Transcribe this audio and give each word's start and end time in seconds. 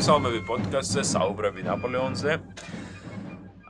მოგესალმები 0.00 0.38
პოდკასტზე 0.48 1.02
საუბრები 1.04 1.64
ნაპოლეონზე. 1.66 2.36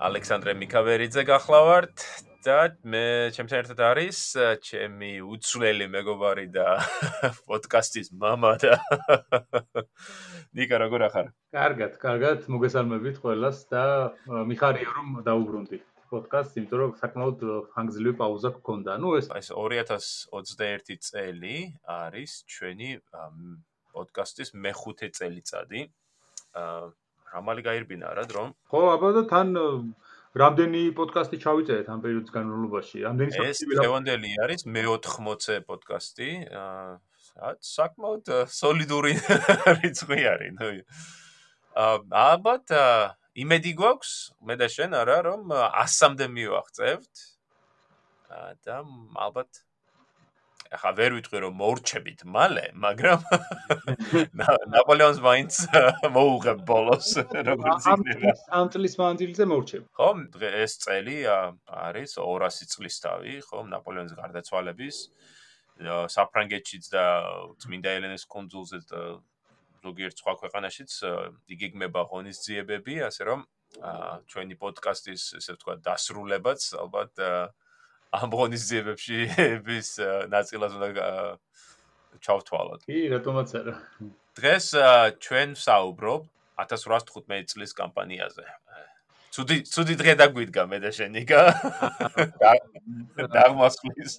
ალექსანდრე 0.06 0.52
მიქავერიძე 0.60 1.24
გახლავართ 1.26 2.04
და 2.46 2.58
მე 2.86 3.02
ჩემთან 3.34 3.58
ერთად 3.64 3.82
არის 3.88 4.20
ჩემი 4.68 5.10
უცვლელი 5.26 5.88
მეგობარი 5.96 6.46
და 6.54 6.78
პოდკასტის 7.48 8.12
мама 8.14 8.55
და 8.62 8.78
ნიკა 10.56 10.80
როგორ 10.84 11.09
ახარ? 11.10 11.34
კარგად, 11.50 11.98
კარგად, 11.98 12.46
მოგესალმებით 12.55 13.20
ყველას 13.27 13.66
და 13.73 13.84
მიხარია 14.30 14.95
რომ 14.95 15.20
დაუბრუნდი 15.27 15.82
პოდკასტს, 16.06 16.59
იმიტომ 16.62 16.80
რომ 16.82 16.91
საკმაოდ 17.02 17.41
ხანგრძლივი 17.74 18.14
პაუზა 18.23 18.50
გქონდა. 18.60 18.92
ნუ 19.02 19.10
ეს 19.18 19.27
ეს 19.34 19.50
2021 19.59 21.02
წელი 21.02 21.56
არის 21.82 22.32
ჩვენი 22.46 22.91
პოდკასტის 23.96 24.52
მეხუთე 24.55 25.09
წელიწადი. 25.18 25.80
რამალი 26.55 27.61
გაირბინა 27.65 28.11
რა 28.17 28.25
დრო? 28.27 28.43
ხო, 28.71 28.81
აბა 28.95 29.09
და 29.17 29.23
თან 29.31 29.47
რამდენი 30.31 30.81
პოდკასტი 30.95 31.37
ჩავიწერეთ 31.43 31.87
ამ 31.91 31.99
პერიოდის 32.03 32.33
განმავლობაში? 32.35 32.97
რამდენი 33.03 33.31
საფრთხე? 33.35 33.51
ეს 33.51 33.59
თევანდელი 33.83 34.29
არის 34.45 34.61
მე-80-ე 34.67 35.57
პოდკასტი. 35.67 36.29
აა 36.61 37.51
საკმაოდ 37.71 38.31
სოლიდური 38.51 39.13
რიცხვი 39.79 40.21
არის, 40.31 40.53
ნუ. 40.59 40.69
აა 41.83 41.97
აბათ 42.35 42.75
იმედი 43.43 43.71
გვაქვს, 43.80 44.13
მე 44.47 44.55
და 44.59 44.67
შენ 44.71 44.95
არა, 45.02 45.17
რომ 45.27 45.52
100-მდე 45.55 46.27
მივაღწევთ. 46.36 47.13
აა 48.31 48.52
და 48.67 48.80
ალბათ 49.27 49.63
ახლა 50.72 50.91
ვერ 50.95 51.16
ვიტყვი 51.17 51.39
რომ 51.44 51.55
მოურჩებით 51.59 52.22
მალე, 52.31 52.64
მაგრამ 52.80 53.25
ნაპოლეონს 54.75 55.19
მაინც 55.25 55.58
მოუღებ 56.16 56.59
ბოლოს 56.69 57.09
როგორც 57.27 57.89
იქნება. 57.91 58.33
ამ 58.55 58.72
წლის 58.72 58.95
მანძილზე 59.02 59.47
მოურჩებ. 59.52 59.83
ხო, 59.99 60.09
ეს 60.64 60.73
წელი 60.86 61.17
არის 61.27 62.16
200 62.16 62.72
წლის 62.72 62.95
თავი, 63.03 63.36
ხო, 63.52 63.67
ნაპოლეონის 63.67 64.16
გარდაცვალების 64.16 64.97
საფრანგეთშიც 66.16 66.88
და 66.94 67.05
წმინდა 67.59 67.89
ელენეს 67.99 68.23
კონძულზე 68.31 68.80
ზოგიერთ 69.81 70.16
სხვა 70.22 70.33
ქვეყანაშიც 70.39 70.92
იგეგმება 71.52 72.02
ღონისძიებები, 72.11 73.02
ასე 73.09 73.23
რომ 73.27 73.44
ჩვენი 74.31 74.55
პოდკასტის 74.61 75.23
ესე 75.39 75.55
ვთქვა 75.55 75.75
დასრულებაც 75.83 76.61
ალბათ 76.80 77.23
ამ 78.12 78.34
ღონისძიებებში 78.36 79.17
ების 79.40 79.90
ნაწილას 80.31 80.73
უნდა 80.76 80.90
ჩავთვალოთ. 82.20 82.81
კი, 82.84 83.00
რატომაც 83.16 83.54
არა. 83.62 83.76
დღეს 84.36 84.66
ჩვენ 85.23 85.56
საუბრობ 85.56 86.28
1815 86.59 87.56
წლის 87.56 87.72
კამპანიაზე. 87.78 88.45
ცუდი 89.32 89.58
ცუდი 89.64 89.95
დღე 89.95 90.14
დაგვიდგა 90.20 90.64
მე 90.67 90.78
და 90.84 90.92
შენიკა. 90.92 91.39
დაგმასვლის. 93.36 94.14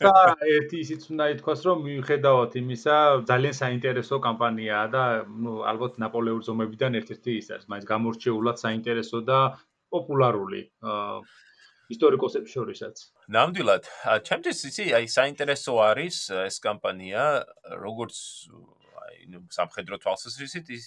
და 0.00 0.14
ერთი 0.56 0.80
ისიც 0.80 1.02
უნდა 1.12 1.26
ითქვას, 1.36 1.60
რომ 1.68 1.84
მიუხედავად 1.84 2.56
იმისა, 2.56 2.96
ძალიან 3.28 3.54
საინტერესო 3.60 4.16
კამპანიაა 4.24 4.86
და 4.96 5.04
ნუ 5.28 5.60
ალბათ 5.72 6.00
ნაპოლეონის 6.00 6.48
ომებიდან 6.56 6.96
ერთ-ერთი 7.04 7.36
ის 7.36 7.52
არის, 7.52 7.68
მაინც 7.68 7.84
გამორჩეულად 7.92 8.56
საინტერესო 8.64 9.20
და 9.28 9.38
პოპულარული. 9.92 10.62
აა 10.80 11.20
ისტორიკოსებს 11.90 12.52
შორისაც. 12.54 12.96
ნამდვილად, 13.34 13.88
ჩემთვის 14.26 14.60
იცი, 14.70 14.84
აი 14.98 15.06
საინტერესო 15.10 15.74
არის 15.82 16.18
ეს 16.46 16.56
კამპანია, 16.62 17.24
როგორც 17.82 18.16
აი 19.04 19.42
სამხედრო 19.56 19.98
თვალსაზრისით 20.04 20.70
ის 20.76 20.84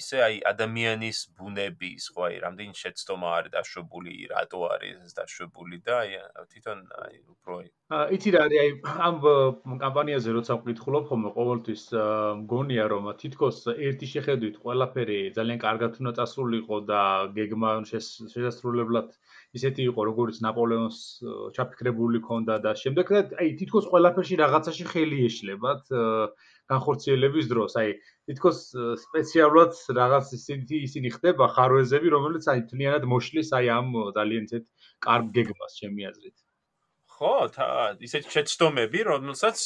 ისე 0.00 0.20
აი 0.26 0.36
ადამიანის 0.50 1.18
ბუნების, 1.38 2.08
ხო 2.14 2.26
აი 2.28 2.36
რამდენი 2.44 2.74
შეცდომა 2.80 3.28
არის 3.38 3.54
დაშვებული, 3.54 4.14
რატო 4.32 4.60
არის 4.74 5.14
დაშვებული 5.18 5.78
და 5.86 5.98
აი 6.02 6.18
თვითონ 6.52 6.78
აი 7.04 7.16
უფრო 7.34 7.58
აი 7.62 7.68
იცი 8.16 8.30
რა 8.34 8.40
არის 8.48 8.60
აი 8.64 8.70
ამ 9.06 9.16
კამპანიაზე 9.84 10.34
როცა 10.36 10.54
ვკითხულობ 10.60 11.04
ხოლმე 11.10 11.30
ყოველთვის 11.36 11.82
მგონია 12.40 12.84
რომ 12.92 13.10
თითქოს 13.22 13.58
ერთი 13.74 14.06
შეხედვით 14.14 14.56
ყველაფერი 14.64 15.18
ძალიან 15.36 15.58
კარგად 15.66 16.00
უნდა 16.00 16.12
წასულიყო 16.18 16.78
და 16.90 17.02
გეგმა 17.36 17.70
შესასრულებლად 17.92 19.12
ისეთი 19.54 19.86
იყო 19.90 20.06
როგორც 20.10 20.40
ნაპოლეონს 20.44 20.98
ჩაფიქრებული 21.56 22.20
ქონდა 22.26 22.58
და 22.64 22.74
შემდეგ 22.80 23.12
აი 23.20 23.52
თითქოს 23.60 23.86
ყველაფერში 23.92 24.38
რაღაცაში 24.42 24.84
ხელი 24.90 25.18
ეშლებათ 25.28 25.92
განხორციელების 26.72 27.50
დროს 27.52 27.76
აი 27.80 27.94
თითქოს 28.30 28.58
სპეციალურად 29.04 29.76
რაღაც 29.98 30.32
ისეთი 30.38 30.80
ისინი 30.88 31.12
ხდება 31.16 31.50
ხარვეზები, 31.56 32.08
რომელიც 32.16 32.48
აი 32.54 32.64
თლიანად 32.72 33.04
მოშლის 33.12 33.52
აი 33.58 33.68
ამ 33.78 33.92
ძალიან 34.16 34.48
ისეთ 34.48 34.64
კარგ 35.06 35.30
გეგმას 35.36 35.78
ჩემი 35.80 36.08
აზრით. 36.10 36.36
ხო, 37.14 37.34
თა 37.54 37.66
ისეთი 38.02 38.32
შეცდომები, 38.34 39.00
რომელსაც 39.06 39.58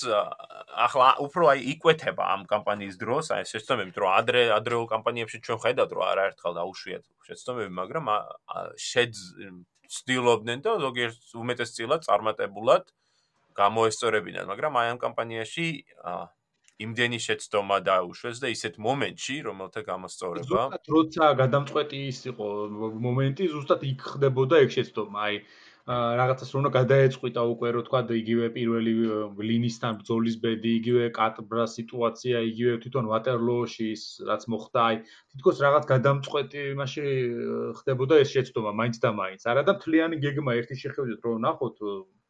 ახლა 0.84 1.08
უფრო 1.24 1.48
აი 1.54 1.62
იკვეთება 1.72 2.24
ამ 2.34 2.42
კამპანიის 2.50 2.98
დროს, 3.00 3.30
აი 3.32 3.46
შეცდომები, 3.48 3.94
რომ 4.04 4.10
ადრე 4.20 4.42
ადრეულ 4.58 4.84
კამპანიებში 4.92 5.40
ჩვენ 5.46 5.58
ხედავთ, 5.64 5.94
რომ 5.96 6.04
არაერთხელ 6.12 6.52
დაუშვიათ 6.60 7.04
შეცდომები, 7.30 7.72
მაგრამ 7.80 8.04
შეცდილობდნენ 9.88 10.58
და 10.64 10.72
ზოგიერთ 10.84 11.36
უმეტესწილად 11.42 12.04
წარმატებულად 12.08 12.84
გამოესწორებინათ, 13.58 14.44
მაგრამ 14.52 14.72
აი 14.78 14.86
ამ 14.94 14.98
კამპანიაში 15.02 15.66
იმდენი 16.78 17.18
შეცდომა 17.18 17.78
დაუშვეს 17.82 18.38
და 18.38 18.48
ისეთ 18.54 18.74
მომენტში, 18.78 19.36
რომელთა 19.48 19.80
გამოსწორება. 19.82 20.46
ზუსტად 20.46 20.84
როცა 20.94 21.24
გადამწყვეტი 21.40 21.98
ის 22.06 22.20
იყო 22.30 22.46
მომენტი, 23.06 23.44
ზუსტად 23.54 23.80
იქ 23.88 24.00
ხდებოდა 24.14 24.60
ეგ 24.62 24.70
შეცდომა. 24.76 25.18
აი 25.26 25.34
რაღაცას 25.88 26.50
რომ 26.52 26.60
უნდა 26.60 26.70
გადაეწყვიტა 26.76 27.42
უკვე 27.48 27.68
რო 27.72 27.82
თქვა 27.88 28.00
იგივე 28.12 28.46
პირველი 28.52 28.92
ლინისთან 29.50 29.92
ბრძოლის 30.00 30.36
ბედი, 30.42 30.72
იგივე 30.80 31.04
კატბრა 31.16 31.64
სიტუაცია, 31.64 32.36
იგივე 32.50 32.74
თვითონ 32.84 33.08
ვატერლოოში 33.08 33.86
ის 33.96 34.02
რაც 34.28 34.42
მოხდა, 34.52 34.80
აი 34.84 34.96
თითქოს 35.32 35.56
რაღაც 35.64 35.84
გადამწყვეტი 35.92 36.60
იმაში 36.76 37.04
ხდებოდა 37.80 38.14
ეს 38.20 38.28
შეცდომა 38.36 38.72
მაინც 38.80 38.96
და 39.00 39.10
მაინც. 39.16 39.40
არა 39.48 39.62
და 39.64 39.72
მთლიანი 39.80 40.16
გეგმა 40.28 40.52
ერთი 40.60 40.74
შეხედვით 40.84 41.20
რო 41.24 41.32
ნახოთ 41.48 41.76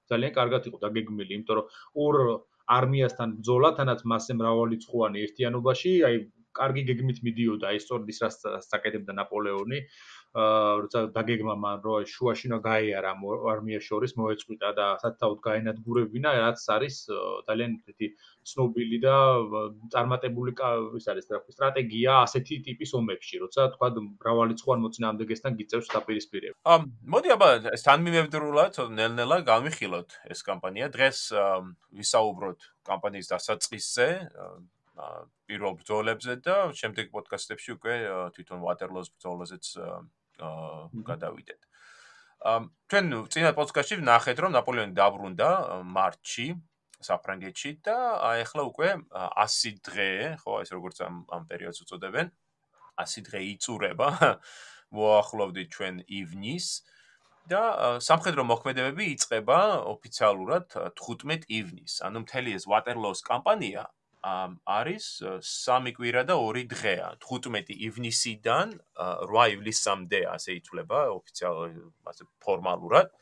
ძალიან 0.07 0.33
კარგად 0.39 0.63
იყო 0.71 0.79
დაგეგმილი, 0.87 1.33
იმიტომ 1.35 1.55
რომ 1.59 1.67
ორ 2.07 2.15
არმიასთან 2.79 3.29
ბრძოლა, 3.43 3.69
თანაც 3.75 4.01
მასე 4.07 4.33
მრავალი 4.39 4.77
წვანი 4.87 5.19
ერთიანობაში, 5.27 5.91
აი 6.07 6.15
კარგი 6.59 6.83
გეგმით 6.91 7.19
მიდიოდა 7.27 7.71
ეს 7.77 7.87
სწორედ 7.87 8.11
ის 8.13 8.19
რაც 8.25 8.35
საკეთებდა 8.67 9.13
ნაპოლეონი. 9.19 9.79
როცა 10.37 11.01
დაგეგმა 11.17 11.55
მან 11.57 11.79
რომ 11.85 12.05
შუაში 12.05 12.49
უნდა 12.49 12.59
გაიარა 12.69 13.13
არმია 13.53 13.81
შორის 13.81 14.13
მოეწყვიტა 14.21 14.69
და 14.77 14.87
სათაოდ 15.03 15.39
გაენადგურებინა 15.49 16.31
რაც 16.45 16.61
არის 16.77 16.97
ძალიან 17.49 17.71
ესეთი 17.81 18.09
ცნობილი 18.45 18.99
და 19.01 19.17
წარმატებული 19.95 20.53
ის 21.01 21.07
არის 21.09 21.27
რა 21.33 21.41
ქვია 21.45 21.57
სტრატეგია 21.57 22.13
ასეთი 22.29 22.61
ტიპის 22.69 22.91
ომებში 23.01 23.41
როცა 23.45 23.69
თქვა 23.75 23.89
მრავალრიცხოვან 24.05 24.79
მოწინააღმდეგესთან 24.85 25.53
გიწევს 25.59 25.89
დაპირისპირება. 25.97 26.57
ამ 26.77 26.83
მოდი 27.09 27.29
აბა 27.37 27.49
სანმიმევრულად 27.85 28.75
ნელ-ნელა 29.01 29.39
გამიხილოთ 29.49 30.09
ეს 30.29 30.41
კამპანია 30.45 30.93
დღეს 30.93 31.19
ვისაუბროთ 31.99 32.59
კამპანიის 32.85 33.33
დასაწყისზე 33.33 34.09
პირველ 35.49 35.77
ბრძოლებზე 35.81 36.37
და 36.45 36.57
შემდეგ 36.81 37.11
პოდკასტებში 37.15 37.75
უკვე 37.77 37.95
თვითონ 38.37 38.65
ვატერლოს 38.65 39.11
ბრძოლაზეც 39.17 39.67
გადავიდეთ. 41.11 41.61
ჩვენ 42.91 43.07
წინა 43.35 43.53
პოდკასტში 43.59 44.01
ვნახეთ 44.03 44.43
რომ 44.45 44.55
ნაპოლეონი 44.59 44.95
დაბრუნდა 44.99 45.49
მარტში 45.97 46.49
საფრანგეთში 47.03 47.71
და 47.87 47.97
ახლა 48.43 48.63
უკვე 48.71 48.89
100 49.15 49.79
დღე, 49.87 50.11
ხო, 50.43 50.53
ეს 50.63 50.71
როგორც 50.75 51.03
ამ 51.07 51.23
ამ 51.31 51.43
პერიოდს 51.51 51.83
უწოდებენ, 51.87 52.31
100 52.99 53.27
დღე 53.27 53.41
იწურება. 53.55 54.09
მოახლოვდით 54.95 55.69
ჩვენ 55.75 56.01
ივნის 56.09 56.67
და 57.49 57.61
სამხედრო 58.05 58.45
მოქმედებები 58.49 59.05
იწყება 59.15 59.59
ოფიციალურად 59.93 60.77
15 61.01 61.45
ივნის. 61.59 62.01
ანუ 62.09 62.25
მთელი 62.25 62.57
ეს 62.57 62.65
ვატერლოოს 62.69 63.21
კამპანია 63.25 63.85
არის 64.79 65.07
3 65.49 65.93
კვირა 65.97 66.23
და 66.29 66.37
2 66.41 66.65
დღეა. 66.73 67.09
15 67.25 67.75
ივნისიდან 67.89 68.77
8 68.99 69.57
ივლისამდე 69.57 70.21
ასე 70.35 70.51
ითვლება 70.61 71.01
ოფიციალურად 71.19 71.93
ასე 72.13 72.25
ფორმალურად. 72.45 73.13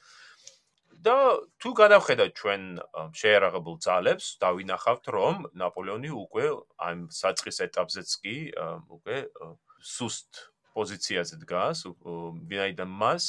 და 1.07 1.39
თუ 1.63 1.71
გადავხედოთ 1.79 2.31
ჩვენ 2.41 2.63
შეერაღებულ 3.21 3.77
ძალებს 3.85 4.27
დავინახავთ 4.43 5.05
რომ 5.17 5.37
ნაპოლეონი 5.61 6.11
უკვე 6.11 6.47
ამ 6.83 7.05
საწყის 7.13 7.59
ეტაპზეც 7.67 8.11
კი 8.25 8.37
უკვე 8.97 9.19
სუსტ 9.95 10.41
პოზიციაზე 10.75 11.39
დგას 11.45 11.85
ვინაიდან 12.51 12.91
მას 13.03 13.29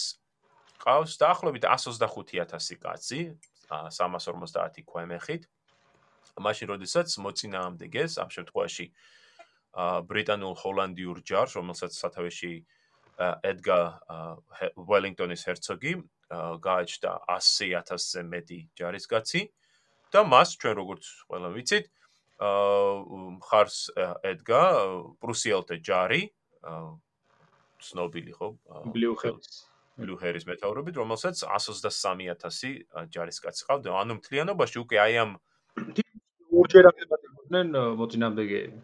ყავს 0.81 1.19
დაახლოებით 1.21 1.67
125000 1.69 2.81
კაცი 2.81 3.21
350 3.69 4.87
ქვემეხით 4.87 5.43
მაშინ 6.37 6.67
როდესაც 6.73 7.07
მოწინააღმდეგეს 7.23 8.17
ამ 8.21 8.29
შემთხვევაში 8.35 8.85
ბრიტანულ 10.09 10.53
ჰოლანდიურ 10.61 11.17
ჯარს, 11.21 11.57
რომელსაც 11.57 11.91
სათავეში 11.97 12.53
ედგა 13.51 13.79
ველინგტონის 14.77 15.41
hercogi 15.49 15.93
გააჩნდა 16.27 17.11
100000-ზე 17.31 18.21
მეტი 18.27 18.59
ჯარისკაცი 18.75 19.41
და 20.11 20.19
მას 20.27 20.49
ჩვენ 20.59 20.75
როგორც 20.75 21.03
ყველა 21.31 21.49
ვიცით, 21.55 21.85
აა 22.43 23.21
მხარს 23.37 23.77
ედგა 24.27 24.63
პრუსიელთა 25.23 25.75
ჯარი, 25.87 26.21
ცნობილი 27.87 28.33
ხო? 28.35 28.47
ბლუჰერის 28.91 29.55
ბლუჰერის 29.97 30.45
მეტაურობით, 30.45 30.95
რომელსაც 31.01 31.41
133000 31.41 32.85
ჯარისკაცი 33.09 33.61
ყავდა. 33.65 33.89
ანუ 33.97 34.13
მთლიანობაში 34.21 34.77
უკვე 34.83 34.97
აი 35.01 35.13
ამ 35.23 35.31
ორჯერადებოდნენ 36.67 37.67
მოწინააღმდეგეები. 37.95 38.79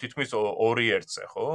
თითქმის 0.00 0.32
ორი 0.36 0.86
ერთზე, 0.96 1.24
ხო? 1.32 1.46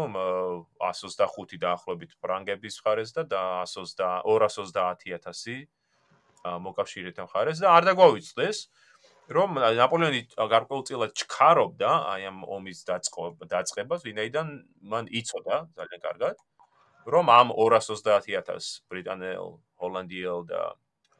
125 0.81 1.57
დაახლოებით 1.61 2.11
ფრანგების 2.21 2.75
მხარეს 2.81 3.13
და 3.17 3.25
120 3.65 4.25
220000 4.25 5.69
მოკავშირეთა 6.41 7.25
მხარეს 7.25 7.61
და 7.61 7.67
არ 7.77 7.83
დაგვაუწყდეს 7.89 8.57
რომ 9.31 9.61
ნაპოლეონი 9.77 10.21
გარკვეულწილად 10.35 11.13
ჩქარობდა 11.15 11.91
აი 12.13 12.21
ამ 12.29 12.37
ომის 12.43 12.79
დაწყებას, 12.89 14.01
ვინაიდან 14.03 14.47
მან 14.91 15.05
იცოდა 15.07 15.55
ძალიან 15.77 16.01
კარგად, 16.01 16.35
რომ 17.05 17.25
ამ 17.29 17.47
220000 17.53 18.81
ბრიტანელ, 18.89 19.45
ჰოლანდიელ 19.79 20.41
და 20.49 20.61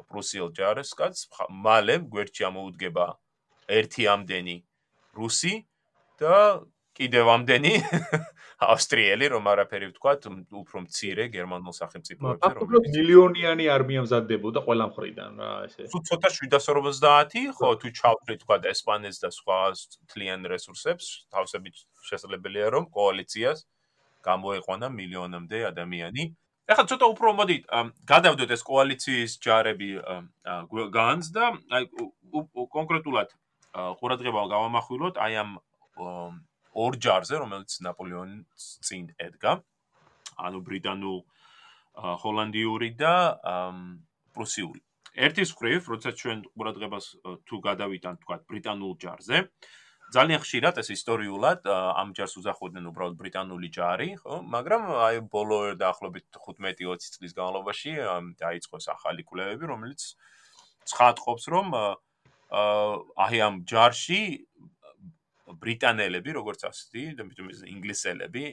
პრუსიელ 0.10 0.50
ჯარისკაცს 0.58 1.30
მალე 1.50 2.02
გვერდში 2.10 2.44
ამოუდგება 2.50 3.06
ერთი 3.80 4.08
ამდენი 4.12 4.58
რუსი 5.18 5.54
და 6.22 6.38
კიდევ 6.98 7.30
ამდენი 7.34 7.74
ავსტრიელი, 8.72 9.28
რომ 9.34 9.48
არაფერი 9.52 9.88
ვთქვა, 9.90 10.12
უფრო 10.62 10.82
მცირე 10.86 11.26
გერმანულ 11.34 11.74
სახელმწიფოებზე, 11.74 12.50
რომ 12.62 12.86
მილიონიანი 12.94 13.66
არმია 13.74 14.04
მზადდებოდა 14.06 14.62
ყველა 14.68 14.86
მხრიდან 14.92 15.42
რა 15.42 15.52
ესე. 15.66 15.88
თუ 15.90 16.00
ცოტა 16.10 16.30
750, 16.38 17.48
ხო, 17.58 17.70
თუ 17.82 17.88
ჩავფრით 18.02 18.44
თქვა 18.46 18.58
ესპანეთს 18.74 19.18
და 19.24 19.30
სხვა 19.34 19.60
თლიან 20.14 20.46
რესურსებს, 20.54 21.06
თავსებით 21.34 21.76
შესაძლებელია 22.12 22.68
რომ 22.76 22.86
კოალიციას 22.94 23.66
გამოეყვანა 24.22 24.88
მილიონამდე 24.94 25.58
ადამიანი. 25.74 26.24
ეხლა 26.70 26.86
ცოტა 26.88 27.06
უფრო 27.18 27.30
მოდი 27.42 27.56
გადავდოთ 28.08 28.52
ეს 28.56 28.62
კოალიციის 28.64 29.32
ჯარები 29.44 29.90
განს 30.94 31.34
და 31.34 31.58
აი 31.74 31.90
კონკრეტულად 32.78 33.34
ყურადღება 33.74 34.42
გავამახვილოთ 34.52 35.16
აი 35.22 35.34
ამ 35.42 35.52
ორ 36.72 36.98
ჯარზე, 37.04 37.36
რომელიც 37.44 37.72
ნაპოლეონის 37.84 38.66
წინ 38.88 39.12
ედგა. 39.20 39.60
ანუ 40.40 40.60
ბრიტანულ 40.64 41.20
ჰოლანდიური 42.24 42.90
და 42.96 43.14
პრუსიული. 44.36 44.82
ერთის 45.12 45.52
ხრივ, 45.60 45.82
როცა 45.92 46.10
ჩვენ 46.16 46.38
ყურადღებას 46.56 47.06
თუ 47.44 47.56
გადავიტანთ 47.68 48.18
თქვა 48.24 48.36
ბრიტანულ 48.48 48.94
ჯარზე, 48.96 49.38
ძალიან 50.12 50.40
ხშირად 50.44 50.76
ეს 50.80 50.90
ისტორიულად 50.92 51.68
ამ 51.72 52.10
ჯარს 52.16 52.36
უძახოდნენ 52.40 52.88
უბრალოდ 52.92 53.16
ბრიტანული 53.20 53.70
ჯარი, 53.76 54.10
ხო? 54.24 54.40
მაგრამ 54.44 54.84
აი 55.08 55.16
ბოლო 55.32 55.76
დაახლოებით 55.80 56.26
15-20 56.36 57.16
წლის 57.16 57.36
განმავლობაში 57.36 57.92
დაიწყო 58.40 58.78
ახალი 58.96 59.24
კვლევები, 59.28 59.66
რომელიც 59.72 60.02
ცხადყოფს, 60.92 61.46
რომ 61.52 61.68
აი 62.52 63.38
ამ 63.48 63.64
ჯარში 63.64 64.22
ბრიტანელები, 65.62 66.30
როგორც 66.36 66.68
ასეთი, 66.68 67.04
და 67.16 67.24
მithom 67.28 67.48
ინგლისელები 67.52 68.44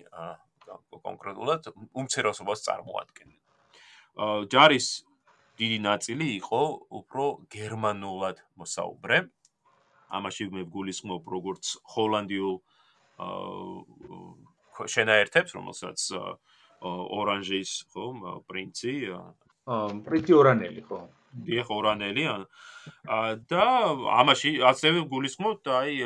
კონკრეტულად 1.02 1.62
უმცირესობას 1.98 2.62
წარმოადგენენ. 2.66 3.38
ჯარის 4.52 4.88
დიდი 5.58 5.78
ნაწილი 5.82 6.26
იყო 6.38 6.62
უფრო 7.00 7.24
გერმანულად 7.50 8.36
მოსაუბრე. 8.58 9.18
ამაში 10.08 10.44
მე 10.54 10.62
გულისხმობ 10.72 11.22
როგორც 11.26 11.64
ჰოლანდიულ 11.94 12.56
შენაერთებს, 14.94 15.50
რომელსაც 15.58 15.98
ორანჟის 17.18 17.70
ხო 17.90 18.04
პრინცი 18.46 18.94
პრინცი 20.06 20.32
ორანელი 20.38 20.82
ხო 20.86 20.98
დიახ 21.48 21.70
ორანელი 21.78 22.24
აა 22.32 23.32
და 23.52 23.64
ამაში 24.20 24.52
ასევე 24.72 25.06
გულისხმობ 25.12 25.72
აი 25.78 25.96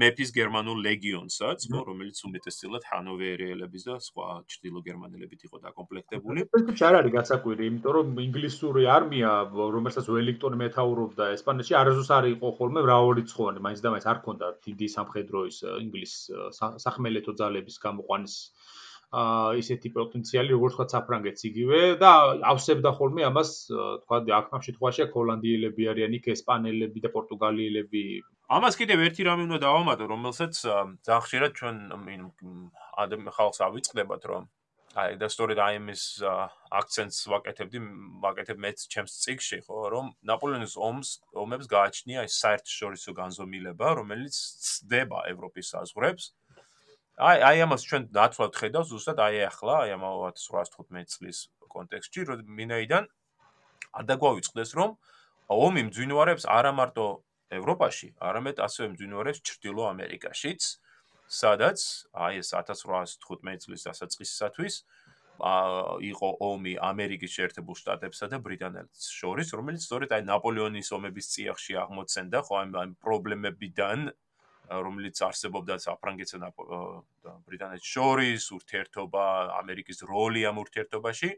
მეფის 0.00 0.30
გერმანულ 0.34 0.82
ლეგიონსაც, 0.86 1.64
ხო, 1.66 1.80
რომელიც 1.88 2.18
უმეტესწილად 2.26 2.84
ჰანოვერიელების 2.90 3.86
და 3.88 3.96
სხვა 4.06 4.26
ჭრილო 4.46 4.82
გერმანელებით 4.86 5.40
იყო 5.50 5.58
დაკომპლექტებული. 5.66 6.44
ეს 6.46 6.82
არ 6.86 6.98
არის 7.00 7.14
გასაკვირი, 7.16 7.66
იმიტომ 7.70 7.96
რომ 7.98 8.20
ინგლისური 8.26 8.86
არმია, 8.86 9.32
რომელსაც 9.50 10.06
ველინგტონი 10.14 10.60
მეთაურობდა 10.62 11.24
ესპანეთში, 11.34 11.74
არასდროს 11.80 12.10
არ 12.18 12.30
იყო 12.34 12.48
ხოლმე 12.60 12.80
მრავალრიცხოვანი, 12.86 13.64
მაინც 13.66 13.80
და 13.82 13.94
მაინც 13.96 14.06
არ 14.14 14.18
ქონდა 14.28 14.46
დიდი 14.68 14.86
სამხედროის 14.94 15.58
ინგლის 15.82 16.14
სახმელეთო 16.86 17.34
ძალების 17.42 17.82
გამოყვანის 17.82 18.36
აა 18.38 18.80
ისეთი 19.10 19.90
პოტენციალი 19.90 20.54
როგორც 20.54 20.74
თქვა 20.76 20.86
საფრანგეთს 20.92 21.46
იგივე 21.50 21.78
და 21.98 22.10
ავსებდა 22.52 22.90
ხოლმე 22.94 23.26
ამას 23.26 23.50
თქვა 24.06 24.18
აქ 24.38 24.54
ამ 24.54 24.62
შემთხვევაში 24.66 25.06
ჰოლანდიელები 25.14 25.88
არიან 25.90 26.14
იქ 26.18 26.28
ესპანელები 26.34 27.02
და 27.02 27.10
პორტუგალიელები. 27.10 28.04
ამას 28.54 28.78
კიდევ 28.78 28.98
ერთი 29.10 29.26
რამე 29.26 29.42
უნდა 29.50 29.58
დავამატო 29.66 30.04
რომელსაც 30.14 30.54
ძალიან 30.62 31.22
ხშირად 31.26 31.52
ჩვენ 31.58 31.76
ადმ 33.02 33.22
ხალხს 33.34 33.60
ავიწყდებათ 33.66 34.22
რომ 34.30 34.46
აი 34.98 35.18
და 35.22 35.26
სწორედ 35.30 35.58
აი 35.62 35.74
ამის 35.78 36.02
აქცენტს 36.78 37.18
ვაკეთებდი 37.30 37.78
ვაკეთებ 38.22 38.58
მეც 38.62 38.78
ჩემს 38.90 39.12
ციკში 39.22 39.58
ხო 39.66 39.78
რომ 39.94 40.06
ნაპოლეონის 40.30 40.74
ომს 40.74 41.08
ომებს 41.42 41.70
გააჩნია 41.70 42.26
ეს 42.26 42.34
საერთაშორისო 42.42 43.14
განზომილება 43.14 43.86
რომელიც 44.02 44.34
ცდება 44.66 45.22
ევროპის 45.30 45.70
საზღვრებს 45.74 46.34
აი 47.20 47.40
აი 47.44 47.58
ამას 47.68 47.82
ჩვენ 47.84 48.04
დათვლად 48.16 48.52
ხედავთ 48.56 48.86
ზუსტად 48.90 49.18
აი 49.20 49.40
ახლა 49.44 49.74
აი 49.84 49.90
ამ 49.96 50.04
1815 50.08 51.16
წლის 51.16 51.38
კონტექსტში 51.68 52.22
რომ 52.30 52.44
მინაიდან 52.60 53.08
არ 54.00 54.04
დაგვაიწყდეს 54.10 54.70
რომ 54.78 54.94
ომი 55.50 55.82
მძვინვარებს 55.90 56.46
არა 56.46 56.72
მარტო 56.78 57.06
ევროპაში, 57.50 58.14
არამედ 58.22 58.62
ასევე 58.62 58.86
მძვინვარებს 58.94 59.42
ჩრდილო 59.42 59.86
ამერიკაშიც, 59.90 60.62
სადაც 61.26 61.78
აი 62.14 62.42
ეს 62.42 62.50
1815 62.54 63.66
წლის 63.66 63.86
დასაწყისისათვის 63.88 64.74
იყო 66.10 66.28
ომი 66.46 66.74
ამერიკის 66.84 67.34
შეერთებულ 67.36 67.76
შტატებსა 67.80 68.26
და 68.32 68.38
ბრიტანეთს 68.44 69.04
შორის, 69.18 69.52
რომელიც 69.56 69.82
სწორედ 69.88 70.10
აი 70.16 70.26
ნაპოლეონის 70.30 70.92
ომების 70.96 71.30
წიაღში 71.34 71.78
აღმოცენდა, 71.84 72.38
ხო 72.46 72.54
ამ 72.60 72.94
პრობლემებიდან 73.04 74.10
რომელიც 74.70 75.18
არსებობდა 75.26 75.78
საფრანგეთსა 75.82 76.38
და 76.38 76.50
ბრიტანეთს 77.50 77.86
შორის, 77.90 78.42
ურთიერთობა, 78.54 79.24
ამერიკის 79.58 79.98
როლი 80.06 80.46
ამ 80.46 80.62
ურთიერთობაში. 80.62 81.30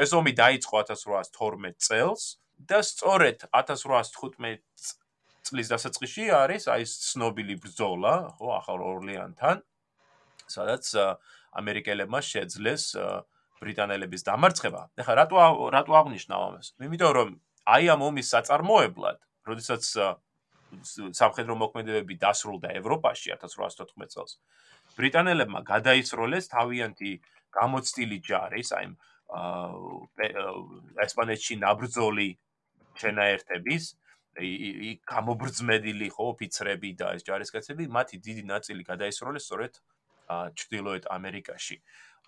ეს 0.00 0.10
ომი 0.16 0.32
დაიწყო 0.32 0.74
1812 0.88 1.76
წელს 1.76 2.22
და 2.56 2.80
სწორედ 2.80 3.44
1815 3.52 4.96
წლის 5.44 5.68
დასაწყისში 5.68 6.24
არის 6.32 6.64
აი 6.72 6.82
ეს 6.86 6.92
ცნობილი 7.12 7.54
ბრძოლა, 7.60 8.14
ხო, 8.40 8.48
ახალ 8.56 8.80
ორლეანთან, 8.80 9.60
სადაც 10.48 10.84
ამერიკელებმა 11.52 12.20
შეძლეს 12.24 12.96
ბრიტანელების 13.60 14.22
დამარცხება. 14.26 14.82
ეხლა 14.96 15.14
რატო 15.20 15.36
რატო 15.76 15.92
აღნიშნავ 16.00 16.40
ამას? 16.48 16.66
იმიტომ 16.80 17.12
რომ 17.18 17.28
აი 17.68 17.84
ამ 17.94 18.00
ომის 18.08 18.26
საწარმოებლად, 18.32 19.18
როდესაც 19.46 19.82
სამხედრო 21.12 21.54
მოქმედებები 21.62 22.14
დასრულდა 22.22 22.68
ევროპაში 22.80 23.32
1814 23.36 24.08
წელს. 24.14 24.38
ბრიტანელებმა 24.96 25.60
გადაისროლეს 25.68 26.48
თავიანთი 26.52 27.10
გამოცდილი 27.52 28.18
ჯარის, 28.28 28.68
აი 28.72 28.86
ესპანეთში 31.06 31.54
ნაბრძოლი 31.64 32.28
ჩენაერთების 33.00 33.84
ი 34.40 34.90
გამობრძმედილი 35.08 36.08
ხო 36.12 36.24
ოფიცრები 36.32 36.90
და 37.00 37.16
ეს 37.16 37.22
ჯარისკაცები 37.28 37.84
მათი 37.88 38.16
დიდი 38.26 38.44
ნაწილი 38.48 38.82
გადაისროლეს 38.84 39.44
სწორედ 39.48 39.72
ჩრდილოეთ 40.56 41.04
ამერიკაში. 41.12 41.76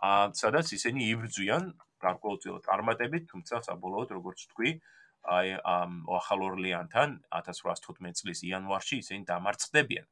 ა 0.04 0.28
სადაც 0.36 0.72
ისინი 0.76 1.00
იბრძვიან 1.14 1.64
გარკვეულწილად 2.04 2.62
წარმატებით, 2.68 3.24
თუმცა 3.32 3.62
საბოლოოდ 3.68 4.08
როგორც 4.16 4.40
თქვი, 4.52 4.70
აი 5.24 5.56
ამ 5.64 6.04
ახალ 6.18 6.40
ორლეანთან 6.48 7.16
1815 7.32 8.20
წლის 8.20 8.44
იანვარში 8.44 9.00
ისინი 9.00 9.24
დამარცხდებიან. 9.30 10.06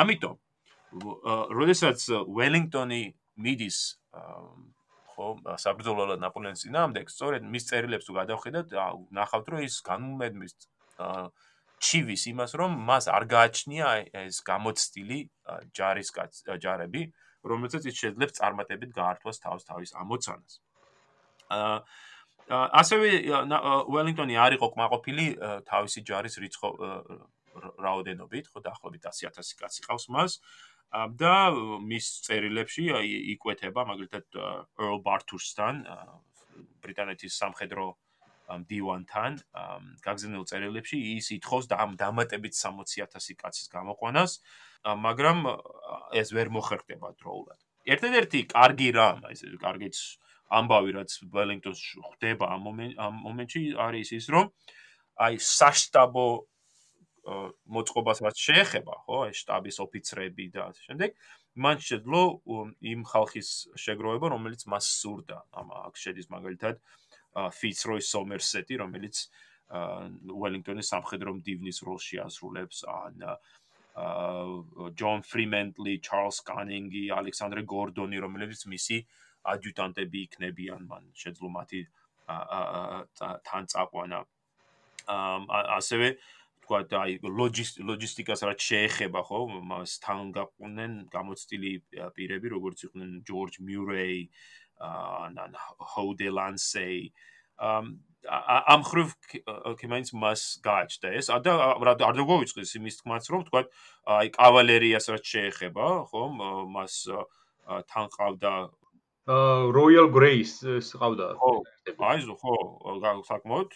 ამიტომ 0.00 0.36
როდესაც 1.60 1.98
ველინგტონი 2.38 3.02
მიდის 3.36 3.78
ხო 5.16 5.26
საბრძოლო 5.60 6.16
ნაპოლეონის 6.20 6.64
ძინაამდე, 6.64 7.04
სწორედ 7.08 7.42
მის 7.52 7.64
წერილებს 7.68 8.08
თუ 8.08 8.12
გადავხედოთ, 8.20 8.74
ნახავთ 9.16 9.46
რომ 9.52 9.60
ის 9.64 9.76
განუმედმის 9.84 10.52
ჩივის 11.76 12.22
იმას 12.32 12.52
რომ 12.56 12.72
მას 12.88 13.08
არ 13.12 13.24
გააჩნია 13.28 13.88
ეს 14.24 14.40
გამოცდილი 14.44 15.18
ჯარისკაც 15.76 16.32
ჯარები, 16.64 17.02
რომელსაც 17.44 17.88
ის 17.92 17.96
შეძლებს 18.00 18.36
წარმატებით 18.40 18.90
გაართვას 18.96 19.40
თავს 19.44 19.68
თავის 19.68 19.90
ამოცანას. 20.00 20.60
აა 21.52 21.76
ასევე 22.46 23.08
უელინგტონი 23.90 24.34
არ 24.38 24.56
იყო 24.58 24.66
კმაყოფილი 24.74 25.26
თავისი 25.66 26.00
ჯარის 26.06 26.38
რიცხო 26.38 26.70
რაოდენობით, 27.82 28.50
ხო 28.52 28.60
დაახლოებით 28.62 29.02
100000 29.10 29.58
კაცი 29.58 29.82
ყავს 29.86 30.08
მას. 30.14 30.40
და 31.18 31.50
მის 31.82 32.06
წერილებში 32.22 32.86
იკვეთება 33.34 33.82
მაგალითად 33.90 34.26
ერლ 34.78 35.00
ბართურსთან 35.02 35.82
ბრიტანეთის 36.82 37.32
სამხედრო 37.42 37.86
დივანთან. 38.70 39.32
გაგზავნილ 40.06 40.46
წერილებში 40.46 40.96
ის 41.18 41.26
ითხოვს 41.34 41.66
დამატებით 41.98 42.54
60000 42.54 43.34
კაცის 43.34 43.66
გამოყვანას. 43.74 44.38
მაგრამ 44.86 45.38
ეს 46.14 46.30
ვერ 46.30 46.54
მოხერხდება 46.54 47.18
დროულად. 47.18 47.58
ერთადერთი 47.86 48.40
კარგი 48.50 48.88
რამ 48.94 49.18
ეს 49.30 49.42
კარგიც 49.62 49.96
ამბავი 50.46 50.90
რაც 50.96 51.10
ველინგტონს 51.32 51.80
ხდება 52.14 52.50
ამ 52.54 53.14
მომენტში 53.26 53.62
არის 53.86 54.12
ის 54.18 54.26
რომ 54.30 54.52
აი 55.26 55.40
საშტაბო 55.42 56.26
მოწყობას 57.26 58.22
რაც 58.22 58.38
შეეხება, 58.38 58.94
ხო, 59.06 59.18
ეს 59.30 59.42
штаბის 59.42 59.80
ოფიცრები 59.82 60.44
და 60.54 60.70
ასე 60.70 60.82
შემდეგ, 60.86 61.10
მან 61.58 61.76
შეძლო 61.82 62.22
იმ 62.86 63.00
ხალხის 63.10 63.48
შეგროვება, 63.74 64.30
რომელიც 64.30 64.62
მას 64.70 64.86
სურდა. 65.02 65.42
ამ 65.50 65.66
აქ 65.74 65.94
შედის 65.98 66.30
მაგალითად 66.30 66.78
ფიცროი 67.34 68.02
სომერსეტი, 68.06 68.74
რომელიც 68.82 69.16
ველინგტონის 69.66 70.90
სამხედრო 70.94 71.30
მდივნის 71.42 71.78
როლში 71.82 72.16
ასრულებს 72.22 72.86
ან 72.86 73.14
ჯონ 74.94 75.18
ფრიმენტლი, 75.26 75.94
ჩარლს 76.06 76.38
კანინგი, 76.46 77.04
ალექსანდრე 77.10 77.62
გორდონი, 77.66 78.20
რომელიც 78.22 78.60
მისი 78.70 78.98
ადიუტანტები 79.54 80.18
იქნებიან, 80.26 80.82
მან 80.90 81.12
შეძლო 81.22 81.48
მათი 81.58 81.80
თან 83.46 83.64
წაყვანა. 83.72 84.24
ასევე 85.06 86.08
თქვა 86.66 86.80
აი 86.98 87.12
ლოჯისტიკას 87.22 88.42
რაც 88.48 88.58
შეეხება 88.58 89.22
ხო 89.22 89.38
მას 89.70 90.02
თან 90.02 90.34
გაყვნენ 90.34 90.92
გამოცდილი 91.14 91.72
პირები 92.16 92.50
როგორც 92.50 92.78
იყვნენ 92.90 93.10
ჯორჯ 93.22 93.54
მიურეი 93.62 94.20
ან 94.82 95.54
ჰოუდელანსეი 95.94 97.02
ამ 98.74 98.82
ხრივ 98.90 99.14
კემაინს 99.78 100.10
მას 100.18 100.42
გააჩნდა 100.66 101.08
ეს 101.20 101.30
და 101.46 101.52
რა 101.86 101.94
არ 101.94 102.18
დაგვიწყდეს 102.18 102.74
იმის 102.82 102.98
თქმაც 103.00 103.30
რომ 103.30 103.46
თქვა 103.46 103.62
აი 104.18 104.26
კავალერიას 104.34 105.06
რაც 105.14 105.24
შეეხება 105.34 105.86
ხო 106.10 106.22
მას 106.74 106.94
თან 107.86 108.06
ყავდა 108.18 108.52
Royal 109.26 110.06
Grace-ს 110.14 110.94
ყავდა. 110.94 111.34
ხო, 111.34 111.50
აიზო, 111.98 112.34
ხო, 112.38 112.54
საკმაოდ 113.26 113.70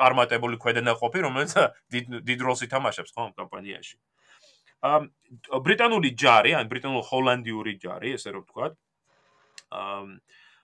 წარმატებული 0.00 0.56
ქვედანაყოფი, 0.56 1.20
რომელიც 1.20 1.52
დიდ 1.92 2.24
დიდ 2.24 2.40
როლს 2.40 2.64
ითამაშებს 2.64 3.12
ხო 3.12 3.28
ამ 3.28 3.32
კამპანიაში. 3.36 3.96
ამ 4.80 5.12
ბრიტანული 5.60 6.16
ჯარი, 6.16 6.56
ან 6.56 6.64
ბრიტანულ 6.72 7.04
ჰოლანდიური 7.04 7.76
ჯარი, 7.76 8.16
ესე 8.16 8.32
რომ 8.32 8.48
ვთქვა, 8.48 8.66
ამ 9.68 10.06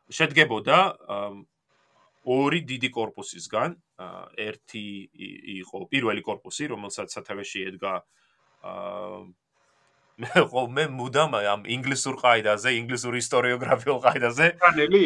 შედგებოდა 0.08 0.78
ორი 2.25 2.61
დიდი 2.64 2.88
корпуსისგან, 2.96 3.76
ერთი 4.40 4.87
იყო 5.61 5.92
პირველი 5.92 6.25
корпуსი, 6.25 6.73
რომელსაც 6.73 7.12
სათავეში 7.12 7.68
ედგა 7.68 8.00
აა 8.64 9.28
მე 10.16 10.42
ხო 10.49 10.62
მე 10.73 10.85
მუდამ 10.96 11.35
ამ 11.37 11.64
ინგლისურ 11.68 12.16
ყაიდაზე, 12.23 12.73
ინგლისურ 12.80 13.14
ისტორიოგრაფიულ 13.20 13.99
ყაიდაზე. 14.06 14.46
ორანელი? 14.56 15.02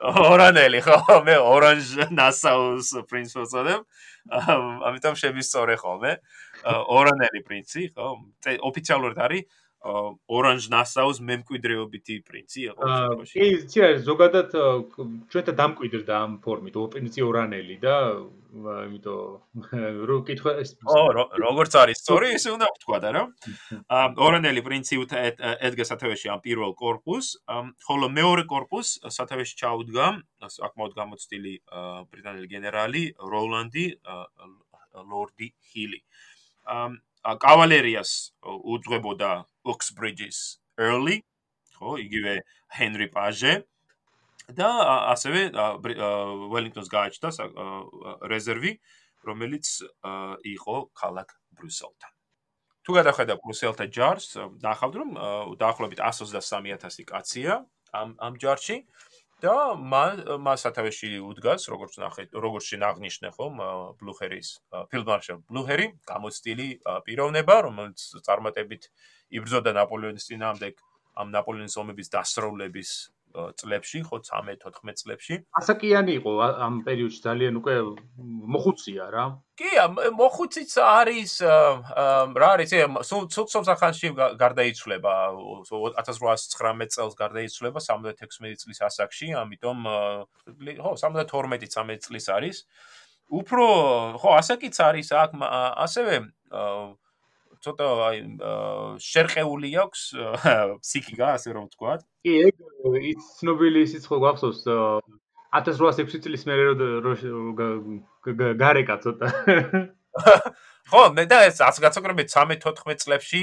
ორანელი 0.00 0.80
ხო, 0.86 0.98
მე 1.26 1.36
ორანჟ 1.44 1.88
ნასაუს 2.14 2.90
პრინცს 3.10 3.36
ვწოდებ. 3.42 3.80
ამიტომ 4.86 5.14
შემისწორე 5.22 5.74
ხოლმე. 5.82 6.12
ორანელი 6.96 7.40
პრინცი, 7.48 7.82
ხო? 7.96 8.08
ოფიციალურად 8.70 9.18
არის 9.18 9.42
ორანჟ 9.80 10.66
ნასაუს 10.68 11.18
მემკვიდრეობითი 11.24 12.16
პრინცი 12.28 12.60
იყო 12.68 12.80
შემთხვევაში. 12.84 13.32
კი, 13.40 13.46
იცი 13.56 13.78
არის 13.86 14.02
ზოგადად 14.04 14.48
ჩვენთან 15.32 15.56
დამკვიდრდა 15.60 16.14
ამ 16.20 16.32
ფორმით 16.44 16.76
პრინცი 16.92 17.24
ორანელი 17.24 17.76
და 17.80 17.94
იმიტომ 18.60 19.20
რომ 20.10 20.20
კითხვა 20.28 20.52
ეს 20.60 20.76
ო 20.84 21.00
როგორც 21.16 21.72
არის 21.80 22.02
სწორი 22.04 22.28
ისე 22.36 22.52
უნდა 22.60 22.66
ვთქვა 22.76 22.98
და 23.00 23.10
რა. 23.16 23.22
ორანელი 24.28 24.60
პრინცი 24.68 25.00
ედგა 25.08 25.84
სათავეში 25.88 26.28
ამ 26.28 26.44
პირველ 26.44 26.76
корпуს, 26.76 27.40
ხოლო 27.88 28.12
მეორე 28.20 28.44
корпуს 28.52 29.00
სათავეში 29.16 29.54
ჩაუდგა 29.64 30.06
საკმაოდ 30.60 30.92
გამოცდილი 31.00 31.54
ბრიტანელი 32.12 32.48
გენერალი 32.52 33.04
როლანდი 33.16 33.86
ლორდი 35.08 35.48
ჰილი. 35.72 36.00
ამ 36.68 37.00
კავალერიას 37.24 38.12
უძღვებოდა 38.44 39.30
Oxbridge-ის 39.68 40.60
early, 40.80 41.20
ხო, 41.76 41.96
იგივე 42.00 42.40
Henry 42.76 43.08
Page 43.12 43.64
და 44.56 44.68
ასევე 45.14 45.50
Wellington-ს 45.54 46.88
გააჩნდა 46.90 47.28
რეზერვი, 48.32 48.72
რომელიც 49.28 49.66
იყო 50.54 50.76
ქალაქ 50.96 51.28
ბრუსელთან. 51.60 52.12
თუ 52.80 52.90
გადახედა 52.96 53.34
ბრუსელთა 53.44 53.86
ჯარს, 53.92 54.28
დაახავთ 54.64 54.94
რომ 54.96 55.10
დაახლოებით 55.60 56.00
123000 56.00 57.04
კაცია 57.04 57.60
ამ 57.92 58.16
ამ 58.16 58.34
ჯარში 58.40 58.76
და 59.42 59.54
მას 59.80 60.64
სათავეში 60.66 61.10
უდგას, 61.24 61.66
როგორც 61.72 61.96
ნახეთ, 62.02 62.36
როგორც 62.44 62.64
შინაღნიშნე 62.72 63.30
ხომ, 63.36 63.62
ბლუჰერის 64.00 64.50
ფილდმარშალ 64.92 65.40
ბლუჰერი, 65.48 65.86
გამოცდილი 66.10 66.68
პიროვნება, 67.06 67.56
რომელიც 67.68 68.04
წარმატებით 68.26 68.90
იბრძოდა 69.40 69.74
ნაპოლეონის 69.80 70.28
წინააღმდეგ 70.30 70.84
ამ 71.20 71.32
ნაპოლეონის 71.34 71.76
ომების 71.82 72.12
დასრულების 72.14 72.90
წლებში, 73.32 73.98
ხო 74.06 74.16
13-14 74.26 75.00
წლებში. 75.00 75.34
ასაკიანი 75.60 76.12
იყო 76.20 76.30
ამ 76.66 76.74
პერიოდში 76.86 77.20
ძალიან 77.24 77.54
უკვე 77.60 77.74
მოხუცია 78.54 79.04
რა. 79.14 79.24
კი, 79.60 79.70
მოხუციც 80.20 80.72
არის 80.80 81.32
რა 82.40 82.48
არის, 82.54 82.70
სულ 83.08 83.22
სულ 83.30 83.64
სახანში 83.70 84.08
გარდაიცვლება 84.40 85.14
1819 85.64 86.96
წელს 86.96 87.14
გარდაიცვლება 87.22 87.78
76 87.80 88.64
წლის 88.64 88.80
ასაკში, 88.88 89.28
ამიტომ 89.42 89.78
ხო 90.80 90.90
72-13 90.96 92.00
წლის 92.06 92.26
არის. 92.28 92.58
უფრო 93.30 93.64
ხო 94.18 94.30
ასაკიც 94.42 94.74
არის 94.82 95.08
აქ 95.14 95.30
ასევე 95.86 96.14
ცოტა 97.64 97.86
აი 98.08 98.18
შერყეული 99.04 99.70
აქვს 99.84 100.02
ფსიქიკა 100.80 101.26
ასე 101.36 101.54
რომ 101.56 101.68
ვთქვა. 101.68 101.96
კი, 102.24 102.34
ეგ 102.48 102.54
ის 103.12 103.30
ცნობილი 103.40 103.84
ისიც 103.86 104.06
ხო 104.08 104.20
გახსოვს 104.24 104.60
1806 105.60 106.24
წლის 106.24 106.46
მერე 106.48 106.72
გარეკა 108.60 108.96
ცოტა. 109.04 109.26
ხო, 110.90 111.02
მე 111.14 111.24
და 111.30 111.44
ეს 111.48 111.60
გასაგრებით 111.60 112.32
13-14 112.32 113.04
წლებში 113.04 113.42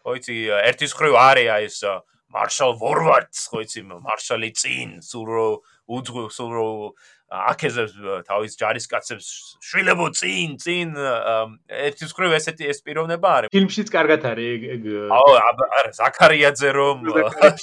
ხო 0.00 0.16
იცი 0.16 0.36
ერთის 0.70 0.96
ხრივ 0.96 1.14
არეა 1.20 1.60
ეს 1.66 1.84
მარშალ 2.32 2.72
ვორვარდს 2.80 3.50
ხო 3.52 3.62
იცი 3.66 3.84
მარშალი 3.90 4.50
წინ 4.56 4.98
სულ 5.04 5.26
რო 5.30 5.48
უძღო 5.98 6.24
სულ 6.32 6.50
რო 6.56 6.68
აკეზებს 7.30 7.94
თავის 8.26 8.56
ჯარისკაცებს 8.58 9.26
შვილებო 9.62 10.06
წინ 10.18 10.56
წინ 10.58 10.96
ერთის 11.86 12.14
ხრივ 12.16 12.34
ესეთი 12.40 12.66
ეს 12.72 12.82
პიროვნება 12.82 13.28
არის. 13.38 13.52
ფილმშიც 13.54 13.92
კარგად 13.94 14.26
არის 14.32 14.66
ეგ 14.74 14.88
აო 15.14 15.30
არა 15.38 15.92
ზაქარიაძე 16.00 16.70
რომ 16.74 17.06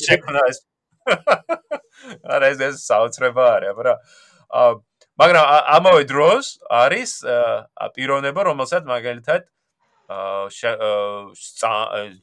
შექმნა 0.08 0.42
ეს. 0.48 0.64
არა 2.34 2.48
ეს 2.56 2.60
ეს 2.70 2.88
საოცრება 2.88 3.44
არის 3.60 3.76
მაგრამ 3.76 3.98
მაგრამ 5.20 5.46
ამავე 5.76 6.04
დროს 6.08 6.46
არის 6.72 7.12
პიროვნება 7.92 8.42
რომელსაც 8.48 8.88
მაგალითად 8.88 9.42
აა 9.44 9.57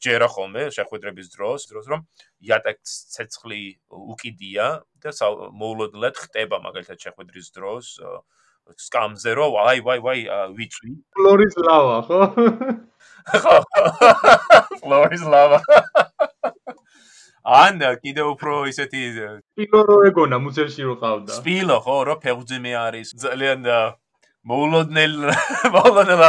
ჯერა 0.01 0.29
ხოლმე 0.33 0.63
შეხვედრების 0.73 1.29
დროს 1.37 1.69
დროს 1.69 1.87
რომ 1.93 2.01
იატაკს 2.41 2.93
ცეცხლი 3.13 3.63
უკიდია 3.93 4.69
და 5.05 5.11
მოულოდნელად 5.53 6.17
ხტება 6.17 6.63
მაგალითად 6.65 6.99
შეხვედრის 7.05 7.53
დროს 7.53 8.01
სკამზე 8.81 9.35
რომ 9.37 9.57
აი 9.61 9.79
ვაი 9.85 10.01
ვაი 10.01 10.21
ვიწვი. 10.57 10.93
ფლორის 11.13 11.55
ლავა 11.61 11.99
ხო? 12.09 12.21
ხო 13.45 13.57
ფლორის 14.81 15.25
ლავა. 15.29 15.61
ან 17.45 17.77
კიდე 18.01 18.23
უფრო 18.33 18.65
ისეთი 18.73 19.01
სპილო 19.53 19.81
რო 19.85 19.97
ეგონა 20.09 20.41
მუზელში 20.41 20.83
რო 20.89 20.97
ყავდა 20.97 21.33
სპილო 21.45 21.77
ხო 21.85 21.97
რო 22.09 22.15
ფეხძიმე 22.25 22.73
არის 22.89 23.13
ძალიან 23.21 23.69
მოულოდნელ 24.45 25.15
მოულოდნელ 25.75 26.23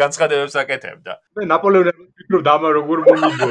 განცხადებებს 0.00 0.56
აკეთებდა. 0.62 1.12
მე 1.38 1.48
ნაპოლეონი 1.52 1.92
ვფიქრობ 1.96 2.42
და 2.46 2.52
ამან 2.58 2.72
როგორ 2.78 2.98
მომიგო. 3.08 3.50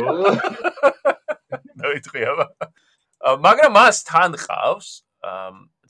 დაიწყია. 1.82 2.32
მაგრამ 3.46 3.72
მას 3.78 3.98
თან 4.10 4.38
ყავს 4.42 4.90